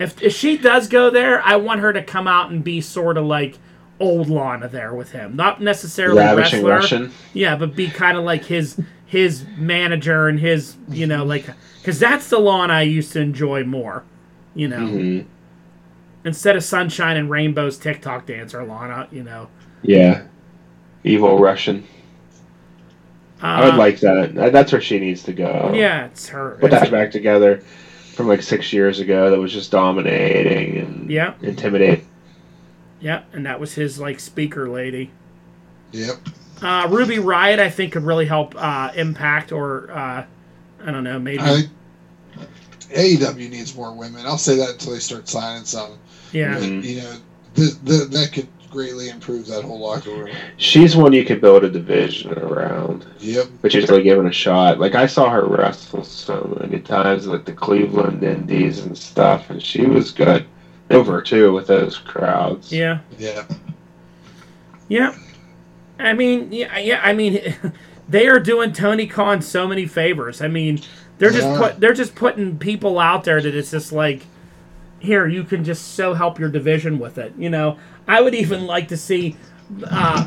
[0.00, 3.16] if if she does go there, I want her to come out and be sort
[3.16, 3.56] of like
[4.00, 6.98] old Lana there with him, not necessarily Ravishing wrestler.
[7.00, 7.12] Russian.
[7.32, 11.46] Yeah, but be kind of like his his manager and his you know like
[11.80, 14.04] because that's the Lana I used to enjoy more.
[14.54, 15.24] You know, Mhm.
[16.24, 19.08] instead of sunshine and rainbows, TikTok dancer Lana.
[19.10, 19.48] You know,
[19.82, 20.22] Yeah.
[21.04, 21.84] Evil Russian.
[23.40, 24.34] I would Uh, like that.
[24.34, 25.72] That- That's where she needs to go.
[25.74, 26.56] Yeah, it's her.
[26.60, 27.60] Put it's- that back together
[28.14, 32.04] from like six years ago that was just dominating and Yeah, intimidating.
[33.00, 35.10] Yeah, and that was his like speaker lady.
[35.92, 36.16] Yep.
[36.60, 40.24] Uh, Ruby Riot, I think, could really help uh, Impact or uh,
[40.84, 41.40] I don't know, maybe.
[41.40, 41.62] I
[42.90, 44.24] AEW needs more women.
[44.26, 45.98] I'll say that until they start signing some.
[46.32, 46.84] yeah, But, Mhm.
[46.84, 47.12] you know,
[47.54, 50.28] th- th- that could greatly improve that whole locker room.
[50.58, 53.46] She's one you could build a division around, Yep.
[53.62, 54.78] but she's really given a shot.
[54.78, 59.62] Like I saw her wrestle so many times, like the Cleveland Indies and stuff, and
[59.62, 60.44] she was good
[60.90, 62.72] over too with those crowds.
[62.72, 63.44] yeah, Yeah.
[64.88, 65.14] yeah.
[65.98, 67.00] I mean, yeah, yeah.
[67.02, 67.54] I mean,
[68.08, 70.40] they are doing Tony Khan so many favors.
[70.40, 70.80] I mean,
[71.18, 71.58] they're just Yeah.
[71.58, 74.22] put they're just putting people out there that it's just like,
[75.00, 77.32] here you can just so help your division with it.
[77.36, 79.36] You know, I would even like to see.
[79.84, 80.26] Uh,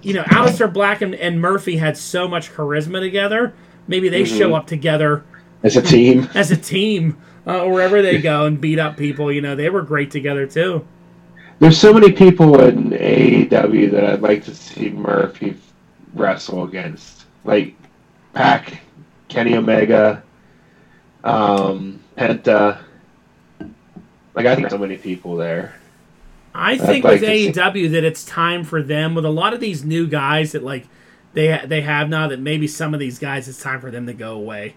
[0.00, 3.54] you know, Aleister Black and, and Murphy had so much charisma together.
[3.88, 4.38] Maybe they Mhm.
[4.38, 5.22] show up together
[5.62, 7.16] As a team, as a team
[7.46, 9.30] uh, wherever they go and beat up people.
[9.32, 10.86] You know, they were great together too.
[11.58, 15.56] there's so many people in AEW that I'd like to see Murphy
[16.14, 17.74] wrestle against, like
[18.32, 18.80] Pac,
[19.28, 20.22] Kenny Omega,
[21.22, 22.80] um, Penta.
[24.34, 25.74] Like I think so many people there.
[26.54, 29.84] I think like with AEW that it's time for them with a lot of these
[29.84, 30.86] new guys that like
[31.32, 34.12] they they have now that maybe some of these guys it's time for them to
[34.12, 34.74] go away.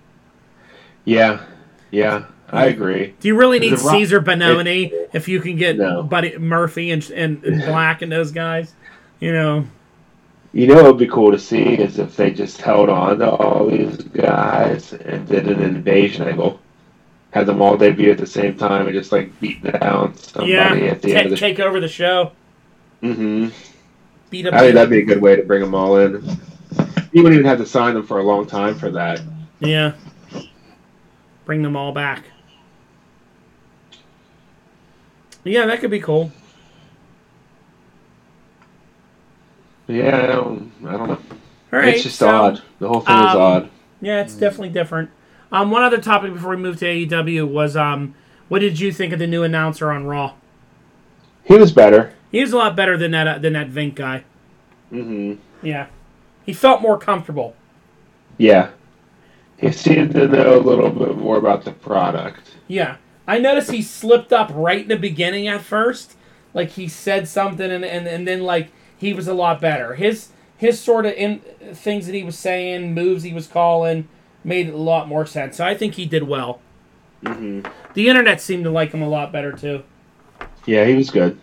[1.06, 1.44] Yeah,
[1.92, 3.14] yeah, I agree.
[3.20, 6.02] Do you really need Rock- Cesar Bononi if you can get No.
[6.04, 8.74] Buddy Murphy and, and Black and those guys?
[9.20, 9.66] You know,
[10.54, 13.30] You know what would be cool to see is if they just held on to
[13.32, 16.60] all these guys and did an invasion angle.
[17.32, 20.74] Had them all debut at the same time and just like beat down somebody yeah,
[20.92, 22.32] at the ta- end of the take over the show,
[23.04, 23.50] Mm-hmm.
[24.30, 24.54] beat up.
[24.54, 26.14] I think that'd be a good way to bring them all in.
[27.12, 29.22] You wouldn't even have to sign them for a long time for that.
[29.60, 29.94] yeah,
[31.46, 32.24] bring them all back.
[35.48, 36.32] Yeah, that could be cool.
[39.88, 41.20] Yeah, I don't, I don't know.
[41.74, 42.62] All right, it's just so- odd.
[42.80, 43.70] The whole thing is um, odd.
[44.02, 45.10] Yeah, it's definitely different.
[45.52, 48.14] Um, one other topic before we move to AEW was um,
[48.50, 50.34] what did you think of the new announcer on Raw?
[51.46, 52.14] He was better.
[52.32, 54.26] He was a lot better than that uh, than that Virk guy.
[54.90, 55.88] hmm Yeah,
[56.46, 57.56] he felt more comfortable.
[58.38, 58.72] Yeah.
[59.58, 62.52] He seemed to know a little bit more about the product.
[62.68, 66.16] Yeah, I noticed he slipped up right in the beginning at first.
[66.54, 69.96] Like he said something and and, and then like he was a lot better.
[69.96, 71.40] His his sort of in
[71.74, 74.08] things that he was saying, moves he was calling,
[74.44, 75.58] made a lot more sense.
[75.58, 76.62] So I think he did well.
[77.26, 77.62] hmm
[77.94, 79.84] The internet seemed to like him a lot better too.
[80.66, 81.40] Yeah, he was good.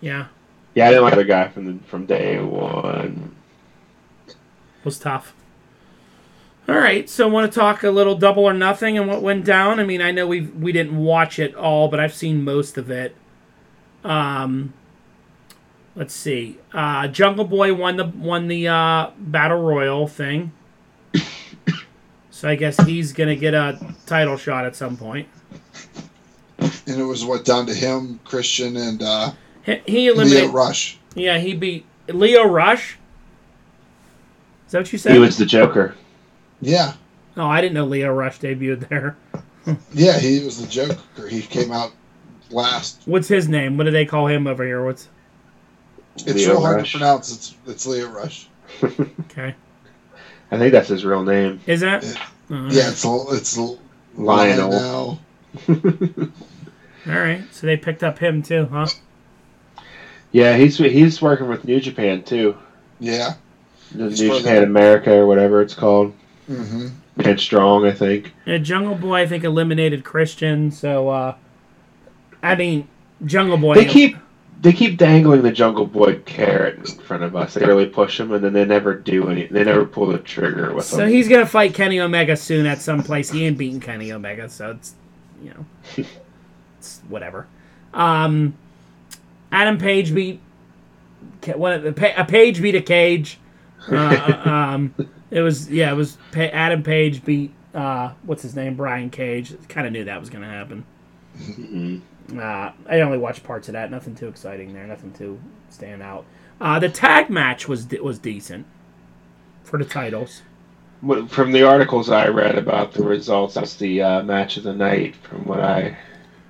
[0.00, 0.26] Yeah,
[0.74, 3.34] Yeah, I didn't like the guy from the, from day one.
[4.84, 5.34] was tough.
[6.68, 9.46] All right, so I want to talk a little double or nothing and what went
[9.46, 9.80] down.
[9.80, 12.90] I mean, I know we we didn't watch it all, but I've seen most of
[12.90, 13.16] it.
[14.04, 14.74] Um,
[15.96, 16.58] let's see.
[16.74, 20.52] Uh, Jungle Boy won the won the uh, battle royal thing,
[22.30, 25.26] so I guess he's gonna get a title shot at some point.
[26.58, 30.50] And it was what down to him, Christian, and uh, He, he Lio eliminated.
[30.50, 30.98] Rush.
[31.14, 32.98] Yeah, he beat Lio Rush.
[34.66, 35.12] Is that what you said?
[35.12, 35.94] He was the Joker.
[36.60, 36.94] Yeah,
[37.36, 39.16] Oh, I didn't know Lio Rush debuted there.
[39.92, 41.28] yeah, he was the Joker.
[41.28, 41.92] He came out
[42.50, 43.02] last.
[43.04, 43.76] What's his name?
[43.76, 44.84] What do they call him over here?
[44.84, 45.08] What's
[46.16, 46.92] It's Lio real hard Rush.
[46.92, 47.32] to pronounce.
[47.34, 48.48] It's it's Lio Rush.
[48.82, 49.54] okay?
[50.50, 51.60] I think that's his real name.
[51.66, 52.02] Is that?
[52.04, 52.56] Yeah.
[52.56, 53.56] Uh, Yeah, it's it's
[54.16, 54.70] Lionel.
[54.70, 55.20] Lionel.
[55.68, 57.42] All right.
[57.52, 58.86] So they picked up him too, huh?
[60.32, 62.56] yeah, he's he's working with New Japan too.
[63.00, 63.34] Yeah.
[63.92, 66.12] The He's New Japan America or whatever it's called.
[66.48, 68.32] Hmm And Strong, I think.
[68.46, 70.70] Yeah, Jungle Boy, I think eliminated Christian.
[70.70, 71.34] So, uh,
[72.42, 72.88] I mean,
[73.24, 73.74] Jungle Boy.
[73.74, 74.16] They keep
[74.60, 77.54] they keep dangling the Jungle Boy carrot in front of us.
[77.54, 79.46] They really push him, and then they never do any.
[79.46, 81.10] They never pull the trigger with So him.
[81.10, 83.30] he's gonna fight Kenny Omega soon at some place.
[83.30, 84.94] He ain't beating Kenny Omega, so it's
[85.42, 85.66] you know,
[86.78, 87.46] it's whatever.
[87.94, 88.56] Um,
[89.52, 90.40] Adam Page beat
[91.42, 91.72] Ca- what?
[91.84, 93.38] A a Page beat a Cage.
[93.90, 94.42] Uh,
[94.74, 94.94] um,
[95.30, 99.54] it was yeah, it was pa- Adam Page beat uh, what's his name, Brian Cage.
[99.68, 100.84] Kind of knew that was going to happen.
[101.38, 102.00] Mhm.
[102.36, 103.90] Uh, I only watched parts of that.
[103.90, 104.86] Nothing too exciting there.
[104.86, 105.38] Nothing too
[105.70, 106.24] stand out.
[106.60, 108.66] Uh, the tag match was was decent
[109.64, 110.42] for the titles.
[111.28, 115.14] From the articles I read about the results, that's the uh, match of the night.
[115.16, 115.96] From what I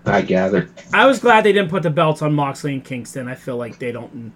[0.06, 0.70] I gathered.
[0.92, 3.28] I was glad they didn't put the belts on Moxley and Kingston.
[3.28, 4.32] I feel like they don't.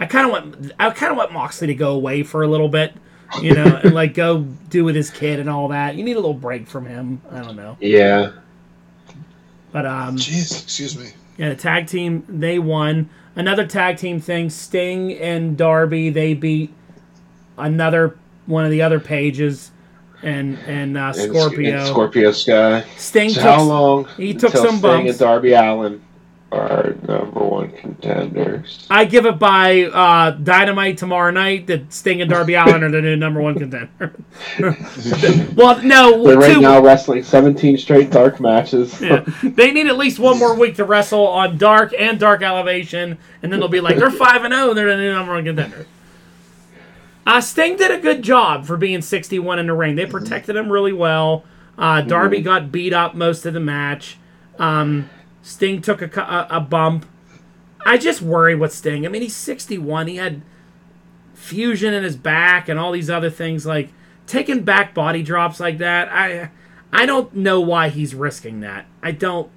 [0.00, 0.72] I kind of want.
[0.80, 2.92] I kind of want Moxley to go away for a little bit,
[3.40, 5.94] you know, and like go do with his kid and all that.
[5.96, 7.20] You need a little break from him.
[7.30, 8.32] I don't know, Yeah.
[9.72, 11.10] but um, Jeez, excuse me.
[11.38, 13.08] yeah, the tag team they won.
[13.34, 14.50] Another tag team thing.
[14.50, 16.72] Sting and Darby they beat
[17.56, 19.70] another one of the other pages,
[20.22, 21.78] and and uh, And- Scorpio.
[21.78, 22.84] and Scorpio Sky.
[22.96, 24.04] Sting So took how long?
[24.16, 25.10] he took until some Sting bumps.
[25.10, 26.02] and Darby Allin
[26.52, 28.86] are number one contenders.
[28.90, 33.00] I give it by uh, Dynamite tomorrow night that Sting and Darby Allin are the
[33.00, 34.12] new number one contender.
[35.56, 39.00] well, no, They're right two- now wrestling 17 straight dark matches.
[39.00, 39.24] yeah.
[39.42, 43.52] they need at least one more week to wrestle on Dark and Dark Elevation, and
[43.52, 45.86] then they'll be like they're five and zero, and they're the new number one contender.
[47.26, 49.94] Uh, Sting did a good job for being 61 in the ring.
[49.94, 51.44] They protected him really well.
[51.78, 54.18] Uh, Darby got beat up most of the match.
[54.58, 55.08] Um,
[55.42, 57.06] Sting took a, a, a bump.
[57.84, 59.04] I just worry with Sting.
[59.04, 60.06] I mean, he's 61.
[60.06, 60.42] He had
[61.34, 63.66] fusion in his back and all these other things.
[63.66, 63.90] Like
[64.26, 66.08] taking back body drops like that.
[66.10, 66.50] I
[66.92, 68.86] I don't know why he's risking that.
[69.02, 69.50] I don't.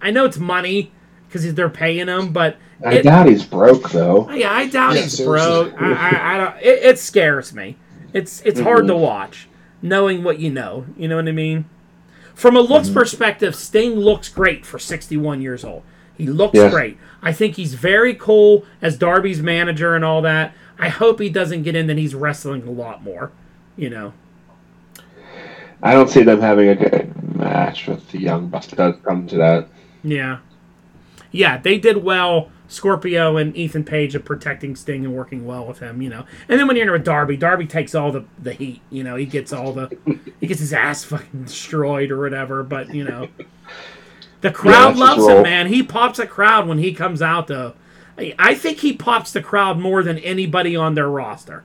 [0.00, 0.92] I know it's money
[1.26, 4.30] because they're paying him, but I it- doubt he's broke though.
[4.30, 5.70] yeah, I doubt Yeah, he's seriously.
[5.70, 5.82] broke.
[5.82, 6.56] I, I, I don't.
[6.62, 7.76] It, it scares me.
[8.12, 8.88] It's it's hard Mhm.
[8.88, 9.48] to watch,
[9.82, 10.86] knowing what you know.
[10.96, 11.64] You know what I mean?
[12.34, 12.98] From a looks mm-hmm.
[12.98, 15.82] perspective, Sting looks great for 61 years old.
[16.16, 16.70] He looks Yeah.
[16.70, 16.98] great.
[17.22, 20.52] I think he's very cool as Darby's manager and all that.
[20.78, 23.30] I hope he doesn't get in that he's wrestling a lot more.
[23.76, 24.12] You know.
[25.82, 28.68] I don't see them having a good match with the Young Bucks.
[28.68, 29.68] Does come to that.
[30.02, 30.38] Yeah.
[31.30, 32.50] Yeah, they did well.
[32.68, 36.24] Scorpio and Ethan Page of protecting Sting and working well with him, you know.
[36.48, 39.16] And then when you're in with Darby, Darby takes all the, the heat, you know.
[39.16, 39.96] He gets all the
[40.40, 43.28] he gets his ass fucking destroyed or whatever, but you know.
[44.40, 45.66] The crowd that's his loves him, man.
[45.68, 47.74] He pops a crowd when he comes out though.
[48.18, 51.64] I I think he pops the crowd more than anybody on their roster.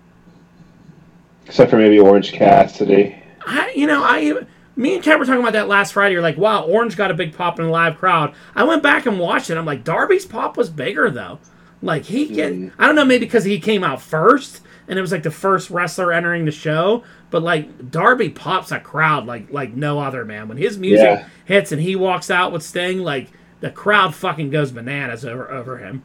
[1.46, 3.16] Except for maybe Orange Cassidy.
[3.46, 4.46] I, you know, I,
[4.80, 6.14] me and Ken were talking about that last Friday.
[6.14, 8.34] You're like, wow, Orange got a big pop in a live crowd.
[8.56, 9.58] I went back and watched it.
[9.58, 11.40] I'm like, Darby's pop was bigger though.
[11.82, 12.72] Like he get, Mhm.
[12.80, 15.70] I don't know, maybe because he came out first and it was like the first
[15.70, 17.04] wrestler entering the show.
[17.30, 20.48] But like Darby pops a crowd like like no other man.
[20.48, 21.26] When his music Yeah.
[21.46, 23.28] hits and he walks out with Sting, like
[23.60, 26.04] the crowd fucking goes bananas over over him.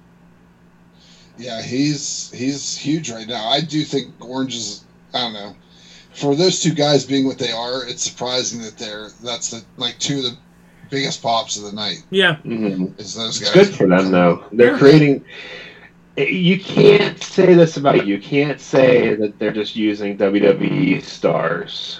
[1.38, 3.48] Yeah, he's he's huge right now.
[3.48, 4.84] I do think Orange is.
[5.12, 5.56] I don't know.
[6.14, 9.98] For those two guys being what they are, it's surprising that they're that's the like
[9.98, 10.36] two of the
[10.90, 12.04] biggest pops of the night.
[12.10, 13.66] Yeah, hmm Is those It's guys?
[13.68, 14.44] good for them though.
[14.52, 14.78] They're Yeah.
[14.78, 15.24] creating.
[16.16, 18.14] You can't say this about you.
[18.14, 21.98] You can't say that they're just using WWE stars.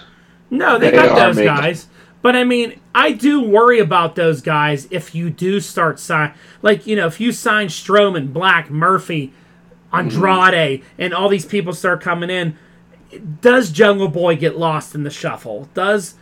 [0.49, 1.87] No, they, They got those making- guys.
[2.21, 6.87] But I mean, I do worry about those guys if you do start sign like,
[6.87, 9.31] you know, if you sign Strowman, Black, Murphy,
[9.93, 12.57] Andrade, and all these people start coming in,
[13.41, 15.69] does Jungle Boy get lost in the shuffle?
[15.73, 16.15] Does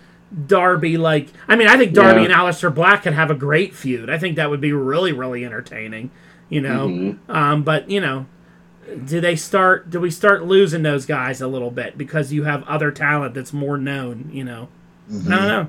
[0.47, 2.25] Darby like I mean, I think Darby Yeah.
[2.25, 4.09] and Aleister Black could have a great feud.
[4.09, 6.09] I think that would be really, really entertaining.
[6.49, 6.87] You know?
[6.87, 7.17] Mhm.
[7.29, 8.25] Um, but you know,
[9.05, 9.89] do they start?
[9.89, 13.53] Do we start losing those guys a little bit because you have other talent that's
[13.53, 14.29] more known?
[14.33, 14.67] You know,
[15.11, 15.27] Mhm.
[15.31, 15.67] I don't know.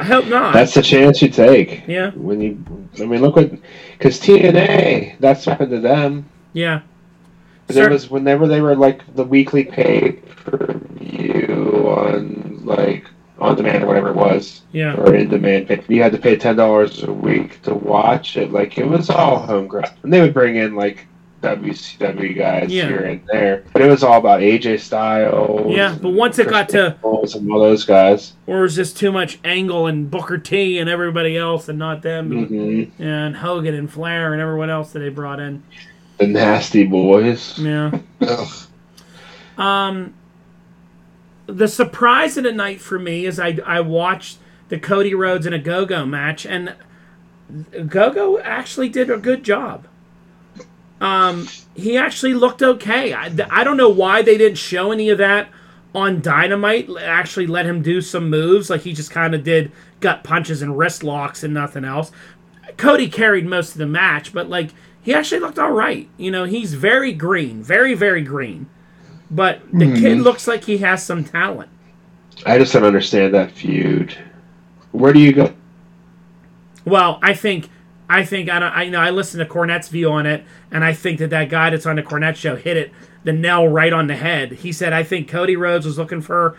[0.00, 0.52] I hope not.
[0.52, 1.84] That's the chance you take.
[1.86, 2.58] yeah, When you,
[3.00, 3.50] I mean, look what,
[3.96, 6.26] because TNA, that's happened to them.
[6.52, 6.80] yeah,
[7.68, 13.06] There Cer- was whenever they were like the weekly pay per view on like
[13.38, 15.84] on demand or whatever it was, yeah, or in demand.
[15.88, 18.52] You had to pay ten dollars a week to watch it.
[18.52, 21.06] Like it was all homegrown, and they would bring in like
[21.42, 22.88] WCW guys Yeah.
[22.88, 25.74] here and there, but it was all about AJ Styles.
[25.74, 29.38] Yeah, but once it got to- and all those guys, or was this too much
[29.44, 34.32] Angle and Booker T and everybody else and not them hmm and Hogan and Flair
[34.32, 35.62] and everyone else that they brought in?
[36.18, 37.58] The Nasty Boys.
[37.58, 37.98] Yeah.
[39.58, 40.12] Um,
[41.46, 44.36] the surprise of the night for me is I I watched
[44.68, 46.74] the Cody Rhodes and a Go Go match, and
[47.88, 49.86] Go Go actually did a good job.
[51.00, 53.12] Um, he actually looked okay.
[53.12, 55.48] I, I don't know why they didn't show any of that
[55.94, 56.88] on Dynamite.
[57.00, 60.76] Actually, let him do some moves like he just kind of did gut punches and
[60.76, 62.10] wrist locks and nothing else.
[62.76, 64.70] Cody carried most of the match, but like
[65.06, 66.08] he actually looked all right.
[66.18, 68.66] You know, he's very green, very very green.
[69.30, 70.22] But the kid Mhm.
[70.24, 71.70] looks like he has some talent.
[72.44, 74.14] I just don't understand that feud.
[74.92, 75.52] Where do you go?
[76.84, 77.68] Well, I think,
[78.08, 78.72] I think I don't.
[78.72, 81.48] I you know I listened to Cornette's view on it, and I think that that
[81.48, 82.92] guy that's on the Cornette show hit it
[83.24, 84.52] the nail right on the head.
[84.52, 86.56] He said, I think Cody Rhodes was looking for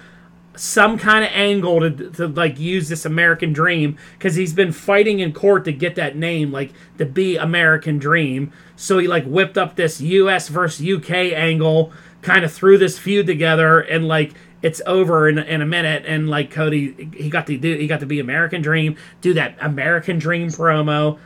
[0.58, 5.20] some kind of angle to, to like use this American Dream because he's been fighting
[5.20, 8.52] in court to get that name, like to be American Dream.
[8.76, 10.48] So he like whipped up this U.S.
[10.48, 11.34] versus U.K.
[11.36, 11.92] angle,
[12.22, 16.04] kind of threw this feud together, and like it's over in, in a minute.
[16.06, 19.56] And like Cody, he got to do, he got to be American Dream, do that
[19.62, 21.20] American Dream promo.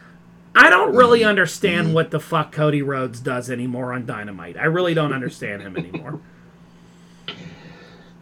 [0.54, 4.58] I don't really understand what the fuck Cody Rhodes does anymore on Dynamite.
[4.58, 6.20] I really don't understand him anymore.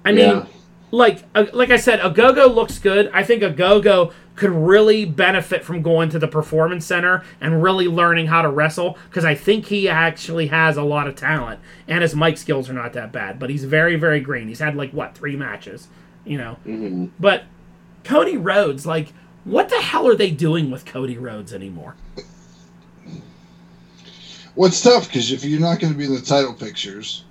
[0.06, 0.46] I mean, Yeah.
[0.92, 3.10] Like uh, like I said, Agogo looks good.
[3.14, 8.28] I think Agogo could really benefit from going to the performance center and really learning
[8.28, 11.60] how to wrestle because I think he actually has a lot of talent
[11.90, 13.38] and his mic skills are not that bad.
[13.40, 14.48] But he's very very green.
[14.48, 15.88] He's had like what three matches,
[16.26, 16.54] you know.
[16.64, 17.44] hmm But
[18.06, 19.14] Cody Rhodes, like,
[19.44, 21.96] what the hell are they doing with Cody Rhodes anymore?
[24.56, 27.24] Well, it's tough because if you're not going to be in the title pictures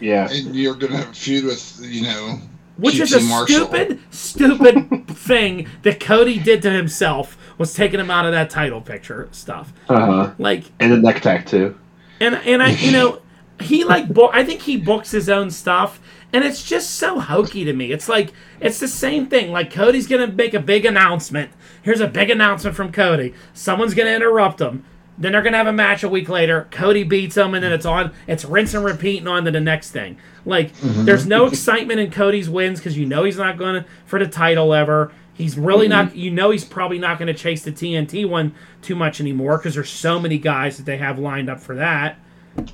[0.00, 0.28] Yeah.
[0.30, 2.40] and you're going to have a feud with, you know,
[2.78, 3.66] Which is a Marshall.
[3.66, 8.80] stupid, stupid thing that Cody did to himself was taking him out of that title
[8.80, 9.72] picture stuff.
[9.88, 10.34] Uh huh.
[10.38, 11.78] Like, And the neck tattoo.
[12.20, 13.20] and and I, you know,
[13.60, 16.00] he like, bo- I think he books his own stuff,
[16.32, 17.92] and it's just so hokey to me.
[17.92, 19.52] It's like it's the same thing.
[19.52, 21.50] Like Cody's gonna make a big announcement.
[21.82, 23.34] Here's a big announcement from Cody.
[23.52, 24.84] Someone's gonna interrupt him.
[25.22, 26.66] Then they're gonna have a match a week later.
[26.72, 28.12] Cody beats him, and then it's on.
[28.26, 30.18] It's rinse and repeat, and on to the next thing.
[30.44, 31.04] Like mm-hmm.
[31.04, 34.26] there's no excitement in Cody's wins because you know he's not going to for the
[34.26, 35.12] title ever.
[35.32, 36.08] He's really not.
[36.08, 36.18] Mm-hmm.
[36.18, 38.52] You know he's probably not going to chase the TNT one
[38.82, 42.18] too much anymore because there's so many guys that they have lined up for that.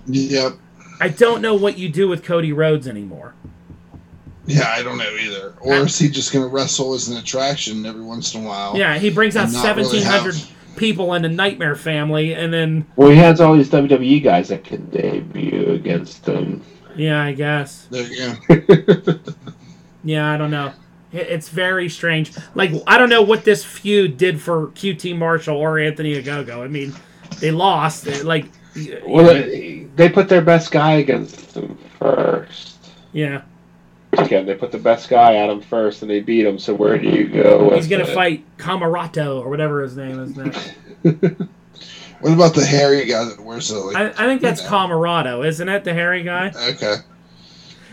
[0.06, 0.54] yep.
[1.02, 3.34] I don't know what you do with Cody Rhodes anymore.
[4.46, 5.54] Yeah, I don't know either.
[5.60, 8.74] Or is he just going to wrestle as an attraction every once in a while?
[8.74, 12.52] Yeah, he brings out And not really 1,700 have- people in the Nightmare family, and
[12.52, 16.62] then Well, he has all these WWE guys that can debut against him.
[16.96, 17.86] yeah, I guess.
[17.90, 19.18] There you go.
[20.04, 20.72] Yeah, I don't know.
[21.12, 22.32] It's very strange.
[22.54, 26.62] Like I don't know what this feud did for QT Marshall or Anthony Agogo.
[26.62, 26.94] I mean,
[27.40, 28.06] they lost.
[28.24, 28.46] Like,
[29.06, 32.76] Well, they they put their best guy against them first.
[33.12, 33.42] yeah,
[34.18, 36.58] Again, they put the best guy at him first, and they beat him.
[36.58, 37.70] So where do you go?
[37.74, 38.14] He's gonna it?
[38.14, 40.74] fight Comoroto or whatever his name is next.
[42.20, 43.96] What about the hairy guy that wears the like?
[43.96, 44.76] I, I think that's you know.
[44.76, 45.84] Comoroto, isn't it?
[45.84, 46.52] The hairy guy.
[46.70, 46.96] Okay.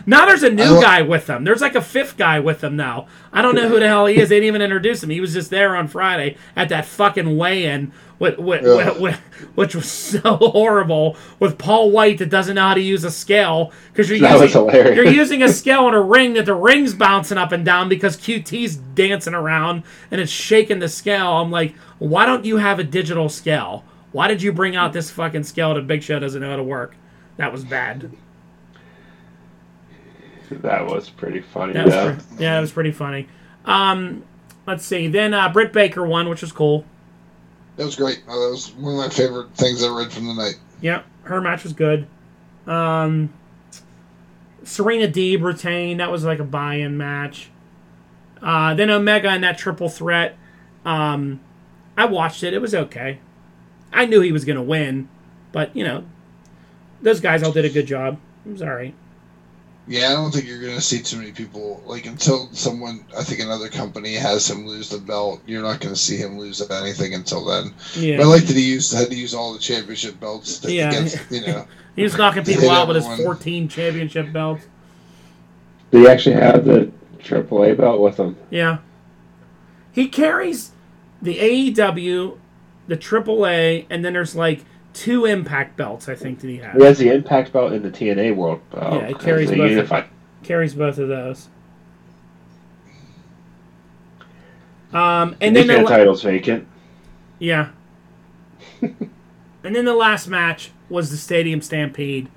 [0.07, 1.43] Now there's a new guy with them.
[1.43, 3.07] There's like a fifth guy with them now.
[3.33, 4.29] I don't know who the hell he is.
[4.29, 5.09] They didn't even introduce him.
[5.09, 8.91] He was just there on Friday at that fucking weigh-in, with, with, Yeah.
[8.91, 9.19] with, with-
[9.55, 11.17] which was so horrible.
[11.39, 14.65] With Paul White that doesn't know how to use a scale because you're That using
[14.95, 18.15] you're using a scale in a ring that the ring's bouncing up and down because
[18.15, 21.33] QT's dancing around and it's shaking the scale.
[21.37, 23.83] I'm like, why don't you have a digital scale?
[24.11, 26.63] Why did you bring out this fucking scale that Big Show doesn't know how to
[26.63, 26.95] work?
[27.37, 28.11] That was bad.
[30.61, 31.73] That was pretty funny.
[31.73, 32.15] That was yeah.
[32.15, 33.27] pre- yeah, it was pretty funny.
[33.65, 34.23] Um,
[34.65, 35.07] let's see.
[35.07, 36.85] Then uh, Britt Baker won, which was cool.
[37.77, 38.23] That was great.
[38.27, 40.59] Oh, that was one of my favorite things I read from the night.
[40.81, 42.07] Yeah, her match was good.
[42.67, 43.33] Um,
[44.63, 45.99] Serena Deeb retained.
[45.99, 47.49] That was like a buy-in match.
[48.41, 50.37] Uh, then Omega and that triple threat.
[50.85, 51.39] Um,
[51.97, 52.53] I watched it.
[52.53, 53.19] It was okay.
[53.91, 55.07] I knew he was going to win,
[55.51, 56.03] but you know,
[57.01, 58.19] those guys all did a good job.
[58.45, 58.93] It was all right.
[59.87, 63.05] Yeah, I don't think you're going to see too many people like until someone.
[63.15, 65.41] I think another company has him lose the belt.
[65.45, 67.73] You're not going to see him lose anything until then.
[67.95, 70.71] Yeah, But I like that he used had to use all the championship belts to,
[70.71, 70.89] Yeah.
[70.89, 71.67] against you know.
[71.95, 74.65] he was knocking people hit out with his 14 championship belts.
[75.91, 78.35] Did he actually have the AAA belt with him?
[78.49, 78.79] Yeah.
[79.91, 80.71] He carries
[81.21, 82.37] the AEW,
[82.87, 84.65] the AAA, and then there's like
[84.95, 86.09] two Impact belts.
[86.09, 86.75] I think that he has.
[86.75, 88.93] He has the Impact belt in the TNA World belt.
[88.93, 89.69] Yeah, he carries both.
[89.69, 90.05] unified.
[90.41, 91.49] Carries both of those.
[94.93, 96.67] Um, and then then the the la- title's vacant.
[97.37, 97.69] yeah,
[98.81, 98.95] and
[99.61, 102.29] then the last match was the Stadium Stampede,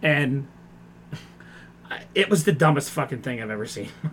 [0.00, 0.46] and
[2.14, 3.88] it was the dumbest fucking thing I've ever seen.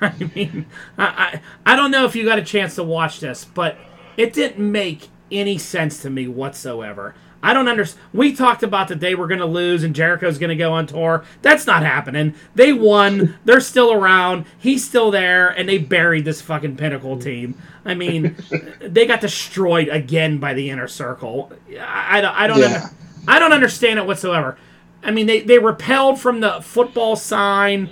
[0.00, 3.44] I mean, I, I I don't know if you got a chance to watch this,
[3.44, 3.76] but
[4.16, 7.14] it didn't make any sense to me whatsoever.
[7.40, 8.04] I don't understand.
[8.12, 10.88] We talked about the day we're going to lose and Jericho's going to go on
[10.88, 11.24] tour.
[11.40, 12.34] That's not happening.
[12.56, 13.36] They won.
[13.44, 14.44] They're still around.
[14.58, 17.54] He's still there, and they buried this fucking pinnacle team.
[17.84, 18.34] I mean,
[18.80, 21.52] they got destroyed again by the inner circle.
[21.78, 22.34] I, I don't.
[22.34, 22.58] I don't.
[22.58, 22.66] Yeah.
[22.66, 22.90] under-
[23.28, 24.56] I don't understand it whatsoever.
[25.04, 27.90] I mean, they they repelled from the football sign.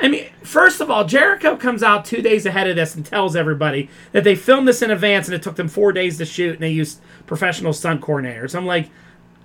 [0.00, 3.36] I mean, first of all, Jericho comes out two days ahead of this and tells
[3.36, 6.54] everybody that they filmed this in advance and it took them four days to shoot
[6.54, 8.54] and they used professional stunt coordinators.
[8.54, 8.88] I'm like,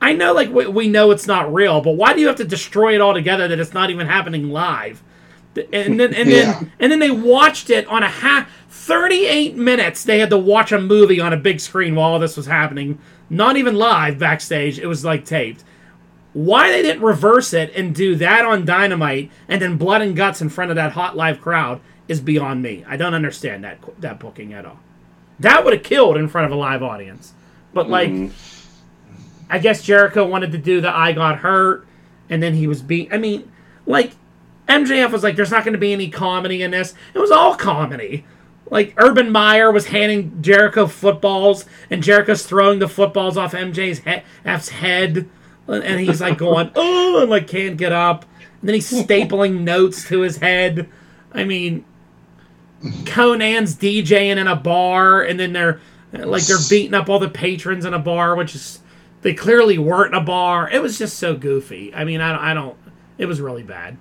[0.01, 2.45] I know, like we, we know it's not real, but why do you have to
[2.45, 5.01] destroy it all together that it's not even happening live?
[5.73, 6.59] And then and Yeah.
[6.59, 10.03] then and then they watched it on a half 38 minutes.
[10.03, 12.99] They had to watch a movie on a big screen while all this was happening.
[13.29, 14.79] Not even live backstage.
[14.79, 15.63] It was like taped.
[16.35, 20.41] Why they didn't reverse it and do that on Dynamite and then blood and guts
[20.41, 21.79] in front of that hot live crowd
[22.09, 22.83] is beyond me.
[22.85, 24.79] I don't understand that that booking at all.
[25.39, 27.31] That would have killed in front of a live audience.
[27.73, 28.35] But like, mm-hmm.
[29.49, 31.87] I guess Jericho wanted to do the I got hurt,
[32.29, 33.13] and then he was beat.
[33.13, 33.49] I mean,
[33.85, 34.11] like
[34.67, 37.55] MJF was like, "There's not going to be any comedy in this." It was all
[37.55, 38.25] comedy.
[38.69, 44.23] Like Urban Meyer was handing Jericho footballs, and Jericho's throwing the footballs off MJ's he-
[44.43, 45.29] F's head,
[45.67, 48.25] and he's like going, "Oh," and like can't get up.
[48.59, 50.89] And then he's stapling notes to his head.
[51.33, 51.85] I mean,
[53.05, 55.79] Conan's DJing in a bar, and then they're
[56.11, 58.79] like they're beating up all the patrons in a bar, which is
[59.21, 60.69] they clearly weren't in a bar.
[60.69, 61.93] It was just so goofy.
[61.93, 62.77] I mean, I don't, I don't.
[63.17, 63.97] It was really bad.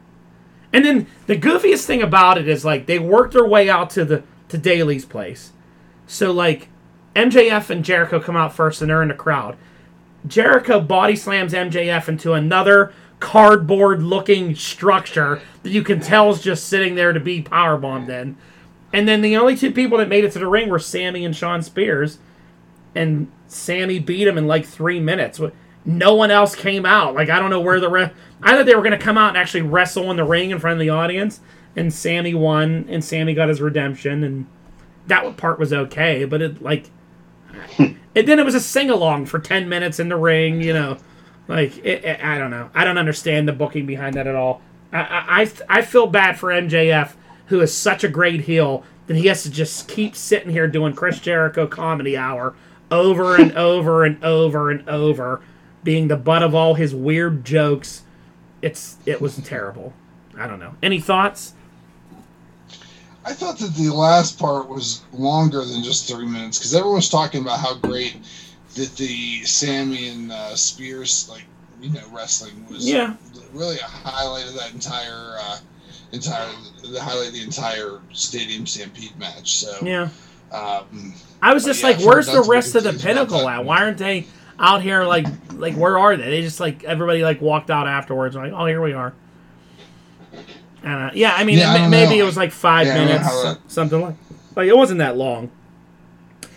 [0.73, 4.05] And then the goofiest thing about it is like they worked their way out to
[4.05, 5.53] the to Daily's place.
[6.07, 6.69] So like
[7.15, 9.57] MJF and Jericho come out first, and they're in the crowd.
[10.27, 16.69] Jericho body slams MJF into another cardboard looking structure that you can tell is just
[16.69, 18.37] sitting there to be powerbombed in.
[18.93, 21.35] And then the only two people that made it to the ring were Sammy and
[21.35, 22.19] Shawn Spears.
[22.95, 25.41] And Sammy beat him in like three minutes.
[25.85, 27.15] No one else came out.
[27.15, 28.15] Like, I don't know where the rest.
[28.43, 30.59] I thought they were going to come out and actually wrestle in the ring in
[30.59, 31.41] front of the audience.
[31.77, 34.23] And Sammy won, and Sammy got his redemption.
[34.23, 34.47] And
[35.07, 36.25] that part was okay.
[36.25, 36.91] But it, like.
[37.79, 40.97] and then it was a sing along for 10 minutes in the ring, you know.
[41.49, 42.71] Like, it, it- I don't know.
[42.75, 44.63] I don't understand the booking behind that at all.
[44.93, 47.15] I, I, I- I feel bad for MJF,
[47.47, 50.95] who is such a great heel, that he has to just keep sitting here doing
[50.95, 52.55] Chris Jericho comedy hour
[52.91, 55.43] over and over and over and over,
[55.83, 58.03] being the butt of all his weird jokes.
[58.63, 59.93] It's It was terrible.
[60.39, 60.75] I don't know.
[60.83, 61.53] Any thoughts?
[63.27, 67.09] I thought that the last part was longer than just three minutes because everyone was
[67.09, 68.17] talking about how great
[68.75, 71.45] that the Sammy and uh, Spears like
[71.81, 72.89] you know wrestling was.
[72.89, 73.15] Yeah.
[73.53, 75.59] really a highlight of that entire uh,
[76.13, 76.51] entire
[76.91, 79.57] the highlight of the entire Stadium Stampede match.
[79.57, 80.09] So Yeah.
[80.53, 83.65] um, I was just yeah, like, where's the rest of the pinnacle at?
[83.65, 84.27] Why aren't they
[84.59, 86.31] out here like like where are they?
[86.31, 89.15] They just like everybody like walked out afterwards like, oh here we are.
[90.85, 92.23] Uh, yeah, I mean Yeah, I it, don't maybe know.
[92.25, 94.15] it was like five Yeah, I don't know minutes, that- something like
[94.57, 95.51] like it wasn't that long.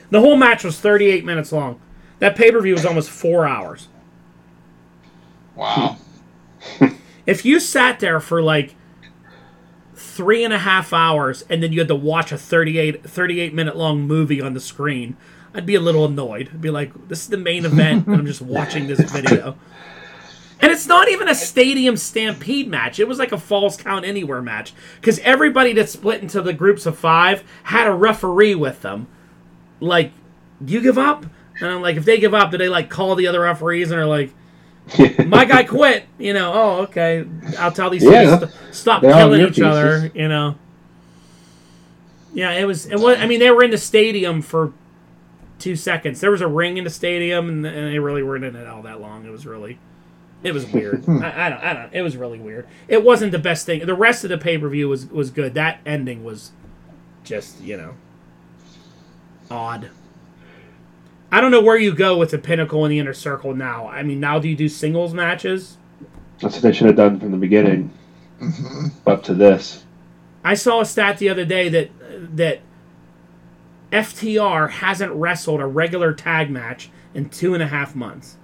[0.09, 1.80] The whole match was 38 minutes long.
[2.19, 3.88] That pay per view was almost four hours.
[5.55, 5.97] wow.
[7.25, 8.73] If you sat there for like
[9.95, 13.75] three and a half hours and then you had to watch a 38, 38 minute
[13.75, 15.17] long movie on the screen,
[15.53, 16.49] I'd be a little annoyed.
[16.53, 19.57] I'd be like, this is the main event, and I'm just watching this video.
[20.60, 22.99] And it's not even a stadium stampede match.
[22.99, 24.74] It was like a false count anywhere match.
[24.99, 29.08] Because everybody that split into the groups of five had a referee with them.
[29.80, 30.12] Like,
[30.64, 31.26] do you give up?
[31.60, 33.99] And I'm like, if they give up, do they like call the other referees and
[33.99, 34.32] are like,
[35.28, 36.05] my guy quit.
[36.18, 37.26] You know, oh, okay.
[37.60, 38.26] I'll tell these Yeah.
[38.26, 40.55] guys to stop killing each other, you know.
[42.34, 43.18] Yeah, it was, it was.
[43.18, 44.74] I mean, they were in the stadium for
[45.60, 46.20] two seconds.
[46.22, 48.82] There was a ring in the stadium, and, and they really weren't in it all
[48.84, 49.26] that long.
[49.26, 49.80] It was really,
[50.43, 51.03] it was weird.
[51.09, 51.93] I, I don't, I don't.
[51.93, 52.67] It was really weird.
[52.88, 53.85] It wasn't the best thing.
[53.85, 55.53] The rest of the pay per view was was good.
[55.53, 56.51] That ending was
[57.23, 57.95] just, you know,
[59.49, 59.89] odd.
[61.31, 63.88] I don't know where you go with the pinnacle and the inner circle now.
[63.88, 65.77] I mean, now do you do singles matches?
[66.39, 67.91] That's what they should have done from the beginning
[68.39, 69.83] hmm up to this.
[70.43, 71.89] I saw a stat the other day that
[72.35, 72.61] that
[73.91, 78.38] FTR hasn't wrestled a regular tag match in two and a half months.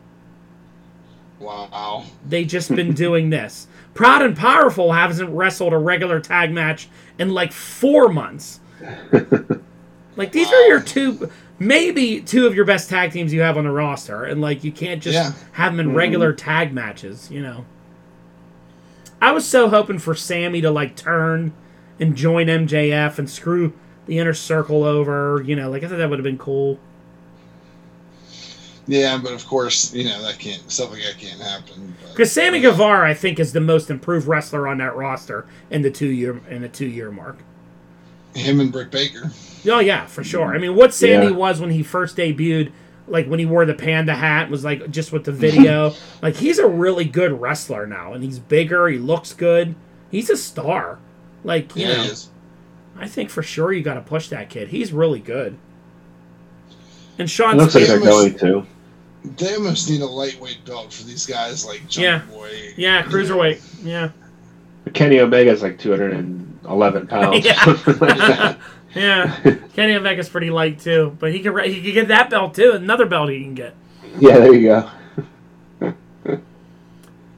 [1.43, 2.05] Wow.
[2.27, 3.67] They just been doing this.
[3.93, 6.87] Proud and Powerful hasn't wrestled a regular tag match
[7.19, 8.59] in like four months.
[10.15, 11.29] like these are your two,
[11.59, 14.71] maybe two of your best tag teams you have on the roster, and like you
[14.71, 15.33] can't just Yeah.
[15.53, 15.97] have them in mm-hmm.
[15.97, 17.29] regular tag matches.
[17.29, 17.65] You know.
[19.21, 21.53] I was so hoping for Sammy to like turn
[21.99, 23.73] and join MJF and screw
[24.05, 25.41] the inner circle over.
[25.45, 26.79] You know, like I thought that would have been cool.
[28.87, 31.95] Yeah, but of course, you know that can't stuff like that can't happen.
[32.09, 35.89] Because Sammy Guevara, I think, is the most improved wrestler on that roster in the
[35.91, 37.37] two year in the two year mark.
[38.35, 39.31] Him and Britt Baker.
[39.69, 40.53] Oh yeah, for sure.
[40.53, 41.31] I mean, what Sammy Yeah.
[41.31, 42.71] was when he first debuted
[43.07, 45.93] like when he wore the panda hat was like just with the video.
[46.21, 48.87] like he's a really good wrestler now, and he's bigger.
[48.89, 49.75] He looks good.
[50.11, 50.99] He's a star.
[51.45, 52.29] Like you Yeah, know, he is.
[52.97, 54.67] I think for sure you got to push that kid.
[54.69, 55.55] He's really good.
[57.17, 58.65] And It Shawn looks like Spears, they're going to.
[59.23, 62.21] They almost need a lightweight belt for these guys like Jungle Yeah.
[62.35, 62.73] Boy.
[62.75, 64.09] yeah, cruiserweight, yeah,
[64.93, 67.45] Kenny Omega's like 211 pounds.
[67.45, 67.63] Yeah.
[68.01, 68.57] like
[68.95, 69.55] yeah.
[69.75, 72.73] Kenny Omega's pretty light too, but he could he could get that belt too.
[72.73, 73.73] Another belt he can get.
[74.19, 74.89] yeah, there you go.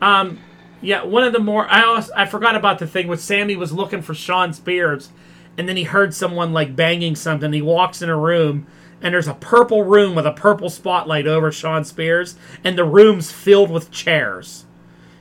[0.01, 0.39] Um,
[0.81, 3.71] yeah, one of the more I also, I forgot about the thing with Sammy was
[3.71, 5.09] looking for Shawn Spears,
[5.57, 7.51] and then he heard someone like banging something.
[7.53, 8.67] He walks in a room,
[9.05, 12.33] and there's a purple room with a purple spotlight over Shawn Spears,
[12.63, 14.65] and the room's filled with chairs.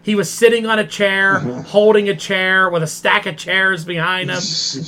[0.03, 1.61] He was sitting on a chair, mm-hmm.
[1.61, 4.39] holding a chair with a stack of chairs behind him,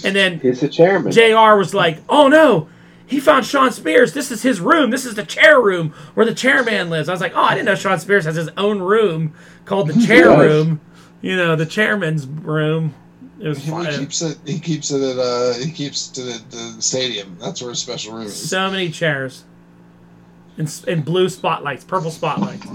[0.03, 1.13] and then the chairman.
[1.13, 2.69] JR was like, "Oh no,
[3.07, 4.15] he found Shawn Spears.
[4.15, 4.89] This is his room.
[4.89, 7.67] This is the chair room where the chairman lives." I was like, "Oh, I didn't
[7.67, 9.35] know Shawn Spears has his own room
[9.67, 10.81] called the chair room.
[11.21, 12.95] You know, the chairman's room."
[13.41, 13.87] It was He fun.
[13.87, 14.39] keeps it.
[14.47, 15.19] He keeps it at.
[15.19, 17.37] Uh, he keeps it at the stadium.
[17.41, 18.49] That's where his special room is.
[18.51, 19.45] So many chairs.
[20.59, 22.67] And, and blue spotlights, purple spotlights.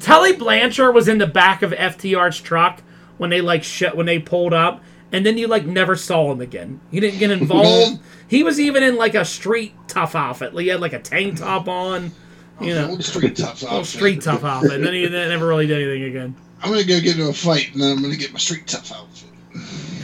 [0.00, 2.82] Tully Blanchard was in the back of FTR's truck
[3.18, 6.40] when they like shut when they pulled up, and then you like never saw him
[6.40, 6.80] again.
[6.90, 8.00] He didn't get involved.
[8.28, 10.52] he was even in like a street tough outfit.
[10.58, 12.12] He had like a tank top on,
[12.60, 13.86] you know, Old street tough outfit.
[13.86, 14.72] street tough outfit.
[14.72, 16.34] And then he never really did anything again.
[16.62, 18.92] I'm gonna go get into a fight, and then I'm gonna get my street tough
[18.92, 19.30] outfit.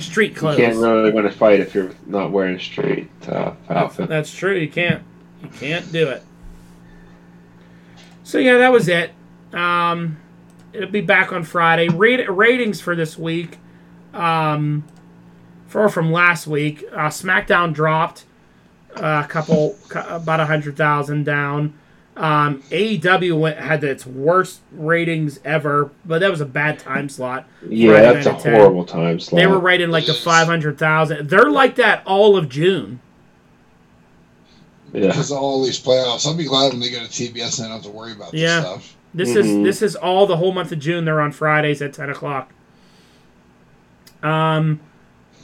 [0.01, 0.59] Street clothes.
[0.59, 4.09] You can't really win a fight if you're not wearing a straight uh, outfit.
[4.09, 4.55] That's true.
[4.55, 5.03] You can't.
[5.43, 6.23] You can't do it.
[8.25, 9.13] So yeah, that was it.
[9.53, 10.19] Um,
[10.73, 11.89] it'll be back on Friday.
[11.89, 13.59] Rate, ratings for this week,
[14.13, 14.85] um,
[15.67, 16.85] for from last week.
[16.93, 18.25] Uh, SmackDown dropped
[18.97, 21.75] uh, a couple, about a hundred thousand down.
[22.17, 27.47] Um, AEW went, had its worst ratings ever, but that was a bad time slot.
[27.69, 28.55] Yeah, Friday that's a at 10.
[28.55, 29.39] horrible time slot.
[29.39, 31.29] They were rated like the five hundred thousand.
[31.29, 33.01] They're like that all of June.
[34.95, 35.09] Yeah.
[35.09, 37.69] Because of all these playoffs, I'll be glad when they go to TBS and I
[37.71, 38.61] don't have to worry about Yeah.
[38.61, 38.97] this stuff.
[39.13, 39.65] This is Mhm.
[39.65, 41.05] this is all the whole month of June.
[41.05, 42.51] They're on Fridays at ten o'clock.
[44.23, 44.81] Um,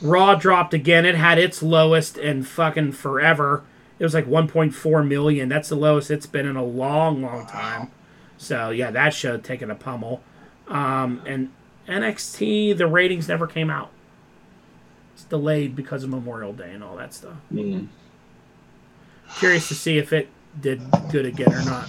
[0.00, 1.04] Raw dropped again.
[1.04, 3.62] It had its lowest in fucking forever.
[4.02, 5.48] It was like 1.4 million.
[5.48, 7.92] That's the lowest it's been in a long, long time.
[8.36, 10.20] So yeah, that show taking a pummel.
[10.66, 11.52] Um, and
[11.86, 13.92] NXT, the ratings never came out.
[15.14, 17.36] It's delayed because of Memorial Day and all that stuff.
[17.54, 17.86] Mm.
[19.38, 20.28] Curious to see if it
[20.60, 20.82] did
[21.12, 21.88] good again or not.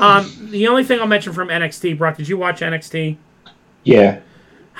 [0.00, 3.18] Um, the only thing I'll mention from NXT, Brock, did you watch NXT?
[3.84, 4.18] Yeah.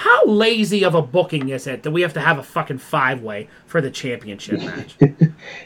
[0.01, 3.21] How lazy of a booking is it that we have to have a fucking five
[3.21, 4.97] way for the championship match?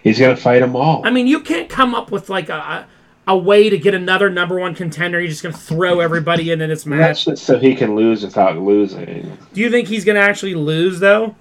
[0.02, 1.06] He's gonna fight them all.
[1.06, 2.84] I mean, you can't come up with like a,
[3.28, 5.20] a way to get another number one contender.
[5.20, 7.24] You're just gonna throw everybody in this That's match.
[7.26, 9.38] just so he can lose without losing.
[9.52, 11.36] Do you think he's gonna actually lose though?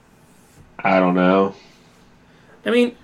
[0.77, 1.55] I don't know.
[2.67, 2.95] I mean,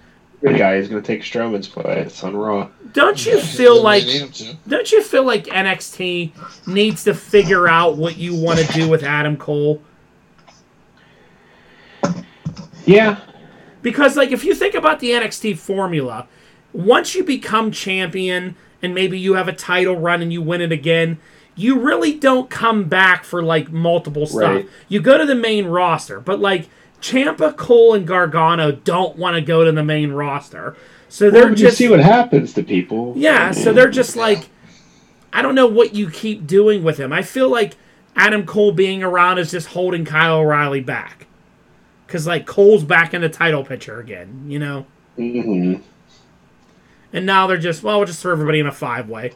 [0.43, 2.69] The guy is gonna take Strowman's place on Raw.
[2.93, 4.57] Don't you feel like need him to.
[4.67, 9.03] don't you feel like NXT needs to figure out what you want to do with
[9.03, 9.81] Adam Cole?
[12.85, 13.19] Yeah.
[13.81, 16.27] Because like if you think about the NXT formula,
[16.73, 20.71] once you become champion and maybe you have a title run and you win it
[20.71, 21.19] again,
[21.55, 24.55] you really don't come back for like multiple stuff.
[24.55, 24.69] Right.
[24.87, 26.69] You go to the main roster, but like
[27.01, 30.75] Ciampa, Cole, and Gargano don't want to go to the main roster.
[31.07, 33.13] So they're Well, you just see what happens to people.
[33.15, 34.49] yeah, so they're just like,
[35.33, 37.11] I don't know what you keep doing with him.
[37.13, 37.75] I feel like
[38.15, 41.27] Adam Cole being around is just holding Kyle O'Reilly back.
[42.05, 44.85] Because, like, Cole's back in the title picture again, you know?
[45.17, 45.81] Mm-hmm.
[47.13, 49.33] And now they're just, well, we'll just throw everybody in a five way.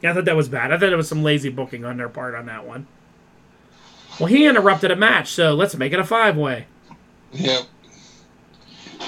[0.00, 0.72] Yeah, I thought that was bad.
[0.72, 2.86] I thought it was some lazy booking on their part on that one.
[4.20, 6.66] Well, he interrupted a match, so let's make it a five way.
[7.32, 7.62] Yep.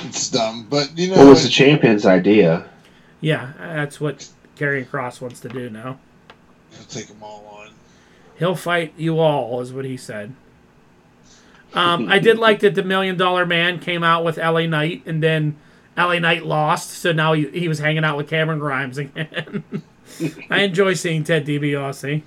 [0.04, 2.68] It's dumb, but you know, What was the champion's idea?
[3.20, 5.98] Yeah, that's what Karrion Kross wants to do now.
[6.70, 7.70] He'll take them all on.
[8.38, 10.34] He'll fight you all, is what he said.
[11.74, 15.22] Um, I did like that the Million Dollar Man came out with LA Knight, and
[15.22, 15.56] then
[15.96, 19.64] LA Knight lost, so now he, he was hanging out with Cameron Grimes again.
[20.50, 22.22] I enjoy seeing Ted DiBiase.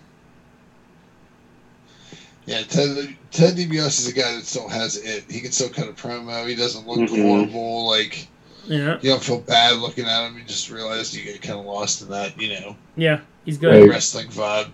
[2.47, 5.25] Yeah, Ted, Ted DiBiase is a guy that still has it.
[5.29, 6.47] He can still cut a promo.
[6.47, 7.21] He doesn't look Mhm.
[7.21, 7.85] horrible.
[7.87, 8.27] Like
[8.65, 10.37] Yeah, you don't feel bad looking at him.
[10.37, 13.81] You just realize you get kind of lost in that, you know, yeah, he's good.
[13.81, 13.89] Right.
[13.89, 14.67] wrestling vibe.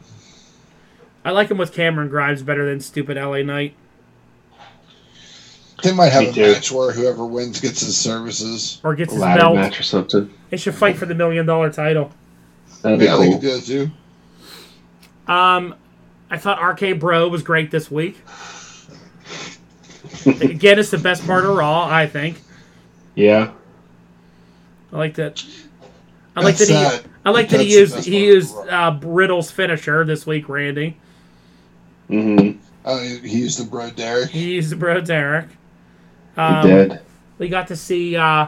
[1.25, 3.73] I like him with Cameron Grimes better than stupid LA Knight.
[5.83, 6.41] They might have Me a too.
[6.53, 8.79] match where whoever wins gets his services.
[8.83, 9.55] or gets A his ladder belt.
[9.55, 10.29] match or something.
[10.49, 12.11] They should fight for the million dollar title.
[12.81, 13.33] That'd be yeah, they cool.
[13.33, 15.31] could do it too.
[15.31, 15.75] Um,
[16.33, 18.17] I thought RK Bro was great this week.
[20.25, 22.41] Again, it's the best part of Raw, I think.
[23.13, 23.51] Yeah.
[24.91, 25.45] I like that.
[26.35, 27.09] I like That's that he.
[27.23, 28.87] I like that he used he used Raw.
[28.87, 30.97] uh, Riddle's finisher this week, Randy.
[32.09, 32.59] Mm-hmm.
[32.85, 34.31] Oh, he he used the bro Derek.
[34.31, 35.49] He used the Bro Derek.
[36.35, 36.99] He Um, did.
[37.37, 38.47] We got to see uh,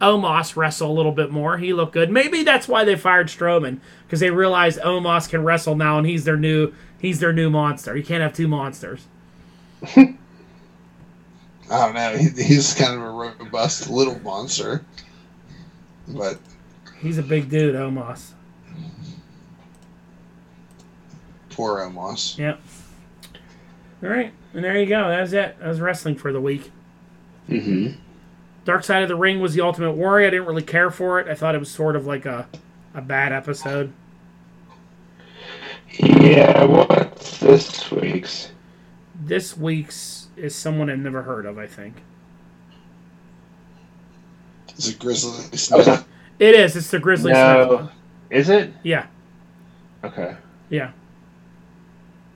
[0.00, 1.56] Omos wrestle a little bit more.
[1.58, 2.10] He looked good.
[2.10, 6.24] Maybe that's why they fired Strowman because they realized Omos can wrestle now, and he's
[6.24, 7.96] their new he's their new monster.
[7.96, 9.06] You can't have two monsters.
[9.96, 10.16] I
[11.68, 12.16] don't know.
[12.16, 14.84] He, he's kind of a robust little monster,
[16.08, 16.38] but
[17.00, 18.30] He's a big dude, Omos.
[21.50, 22.38] poor Omos.
[22.38, 22.60] Yep.
[24.02, 25.08] All right, and there you go.
[25.08, 25.58] That was it.
[25.58, 26.70] That was wrestling for the week.
[27.48, 27.98] Mm-hmm.
[28.64, 30.26] Dark Side of the Ring was the Ultimate Warrior.
[30.26, 31.28] I didn't really care for it.
[31.28, 32.48] I thought it was sort of like a
[32.94, 33.92] a bad episode.
[35.98, 38.50] Yeah, what's this week's?
[39.22, 41.58] This week's is someone I've never heard of.
[41.58, 41.94] I think
[44.76, 46.04] Is it Grizzly Oh, Smith?
[46.38, 46.74] it is.
[46.76, 47.74] It's the Grizzly Smith No.
[47.76, 47.90] one.
[48.30, 48.72] Is it?
[48.82, 49.06] Yeah.
[50.02, 50.36] Okay.
[50.70, 50.90] Yeah.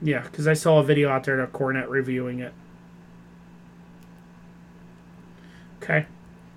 [0.01, 2.53] Yeah, because I saw a video out there of Cornette reviewing it.
[5.83, 6.05] Okay.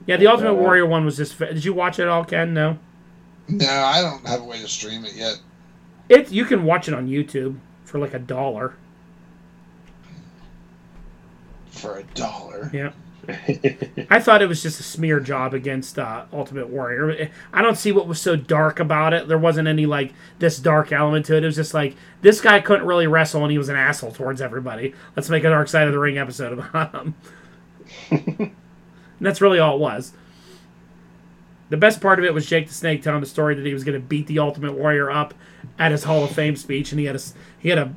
[0.06, 0.58] Yeah, the Ultimate Yeah.
[0.60, 1.38] Warrior one was just.
[1.38, 2.52] Did you watch it all, Ken?
[2.54, 2.78] No.
[3.48, 5.40] No, I don't have a way to stream it yet.
[6.08, 8.74] It you can watch it on YouTube for like a dollar.
[11.70, 12.70] For a dollar.
[12.72, 12.92] Yeah.
[14.10, 17.30] I thought it was just a smear job against uh, Ultimate Warrior.
[17.52, 19.28] I don't see what was so dark about it.
[19.28, 21.44] There wasn't any like this dark element to it.
[21.44, 24.40] It was just like this guy couldn't really wrestle and he was an asshole towards
[24.40, 24.94] everybody.
[25.16, 26.94] Let's make a Dark Side of the Ring episode about
[28.10, 28.56] him.
[29.22, 30.12] and that's really all it was.
[31.70, 33.84] The best part of it was Jake the Snake telling the story that he was
[33.84, 35.32] going to beat the Ultimate Warrior up
[35.78, 37.20] at his Hall of Fame speech, and he had a
[37.60, 37.94] he had a,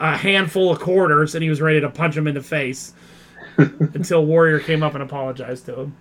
[0.00, 2.94] a handful of quarters, and he was ready to punch him in the face
[3.58, 5.96] until Warrior came up and apologized to him.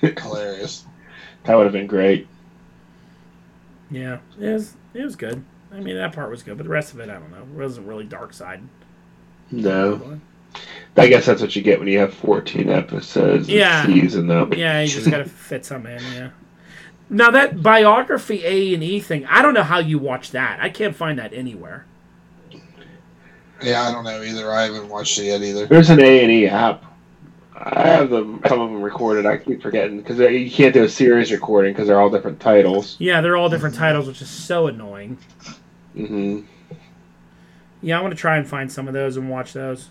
[0.00, 0.84] Hilarious.
[1.42, 2.28] that would have been great.
[3.90, 5.44] Yeah, it was it was good.
[5.72, 7.38] I mean, that part was good, but the rest of it, I don't know.
[7.38, 8.62] It wasn't really dark side.
[9.50, 10.20] No.
[10.96, 13.82] I guess that's what you get when you have 14 episodes Yeah.
[13.82, 14.48] a season, though.
[14.56, 16.02] Yeah, you just got to fit some in.
[16.14, 16.30] Yeah.
[17.10, 20.58] Now that biography A and E thing, I don't know how you watch that.
[20.60, 21.84] I can't find that anywhere.
[23.62, 24.50] Yeah, I don't know either.
[24.50, 25.66] I haven't watched it yet either.
[25.66, 26.82] There's an A and E app.
[27.54, 29.24] I have them, some of them recorded.
[29.24, 32.96] I keep forgetting because you can't do a series recording because they're all different titles.
[32.98, 35.16] Yeah, they're all different titles, which is so annoying.
[35.94, 36.40] hmm
[37.80, 39.88] Yeah, I want to try and find some of those and watch those.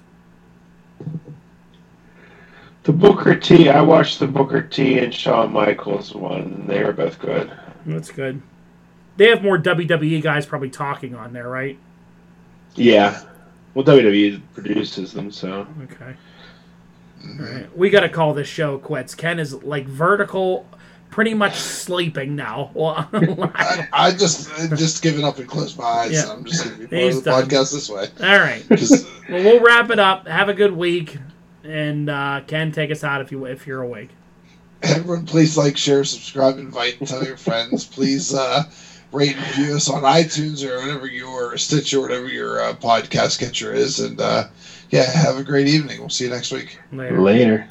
[2.84, 3.70] The Booker T.
[3.70, 5.00] I watched the Booker T.
[5.00, 6.42] and Shawn Michaels one.
[6.42, 7.52] and They were both good.
[7.86, 8.42] That's good.
[9.18, 11.80] They have more WWE guys probably talking on there, right?
[12.76, 13.22] Yeah.
[13.74, 16.16] Well, WWE produces them, so Okay.
[17.28, 17.78] All right.
[17.78, 19.16] We got to call this show quits.
[19.16, 20.68] Ken is like vertical,
[21.10, 22.72] pretty much sleeping now.
[22.76, 23.08] Well,
[23.56, 26.12] I, I just I just given up and closed my eyes.
[26.14, 26.32] Yeah.
[26.32, 27.44] I'm just going to be part He's of the done.
[27.50, 28.08] podcast this way.
[28.22, 28.64] All right.
[28.70, 30.28] 'Cause Well, we'll wrap it up.
[30.28, 31.18] Have a good week,
[31.64, 34.10] and uh, Ken, take us out if you if you're awake.
[34.84, 37.86] everyone, please like, share, subscribe, invite, tell your friends.
[37.86, 38.64] Please uh,
[39.12, 43.74] rate and review us on iTunes or whatever your Stitcher, whatever your uh, podcast catcher
[43.74, 44.00] is.
[44.00, 44.48] And uh,
[44.92, 46.00] yeah, have a great evening.
[46.02, 46.78] We'll see you next week.
[46.92, 47.22] Later.
[47.22, 47.68] later.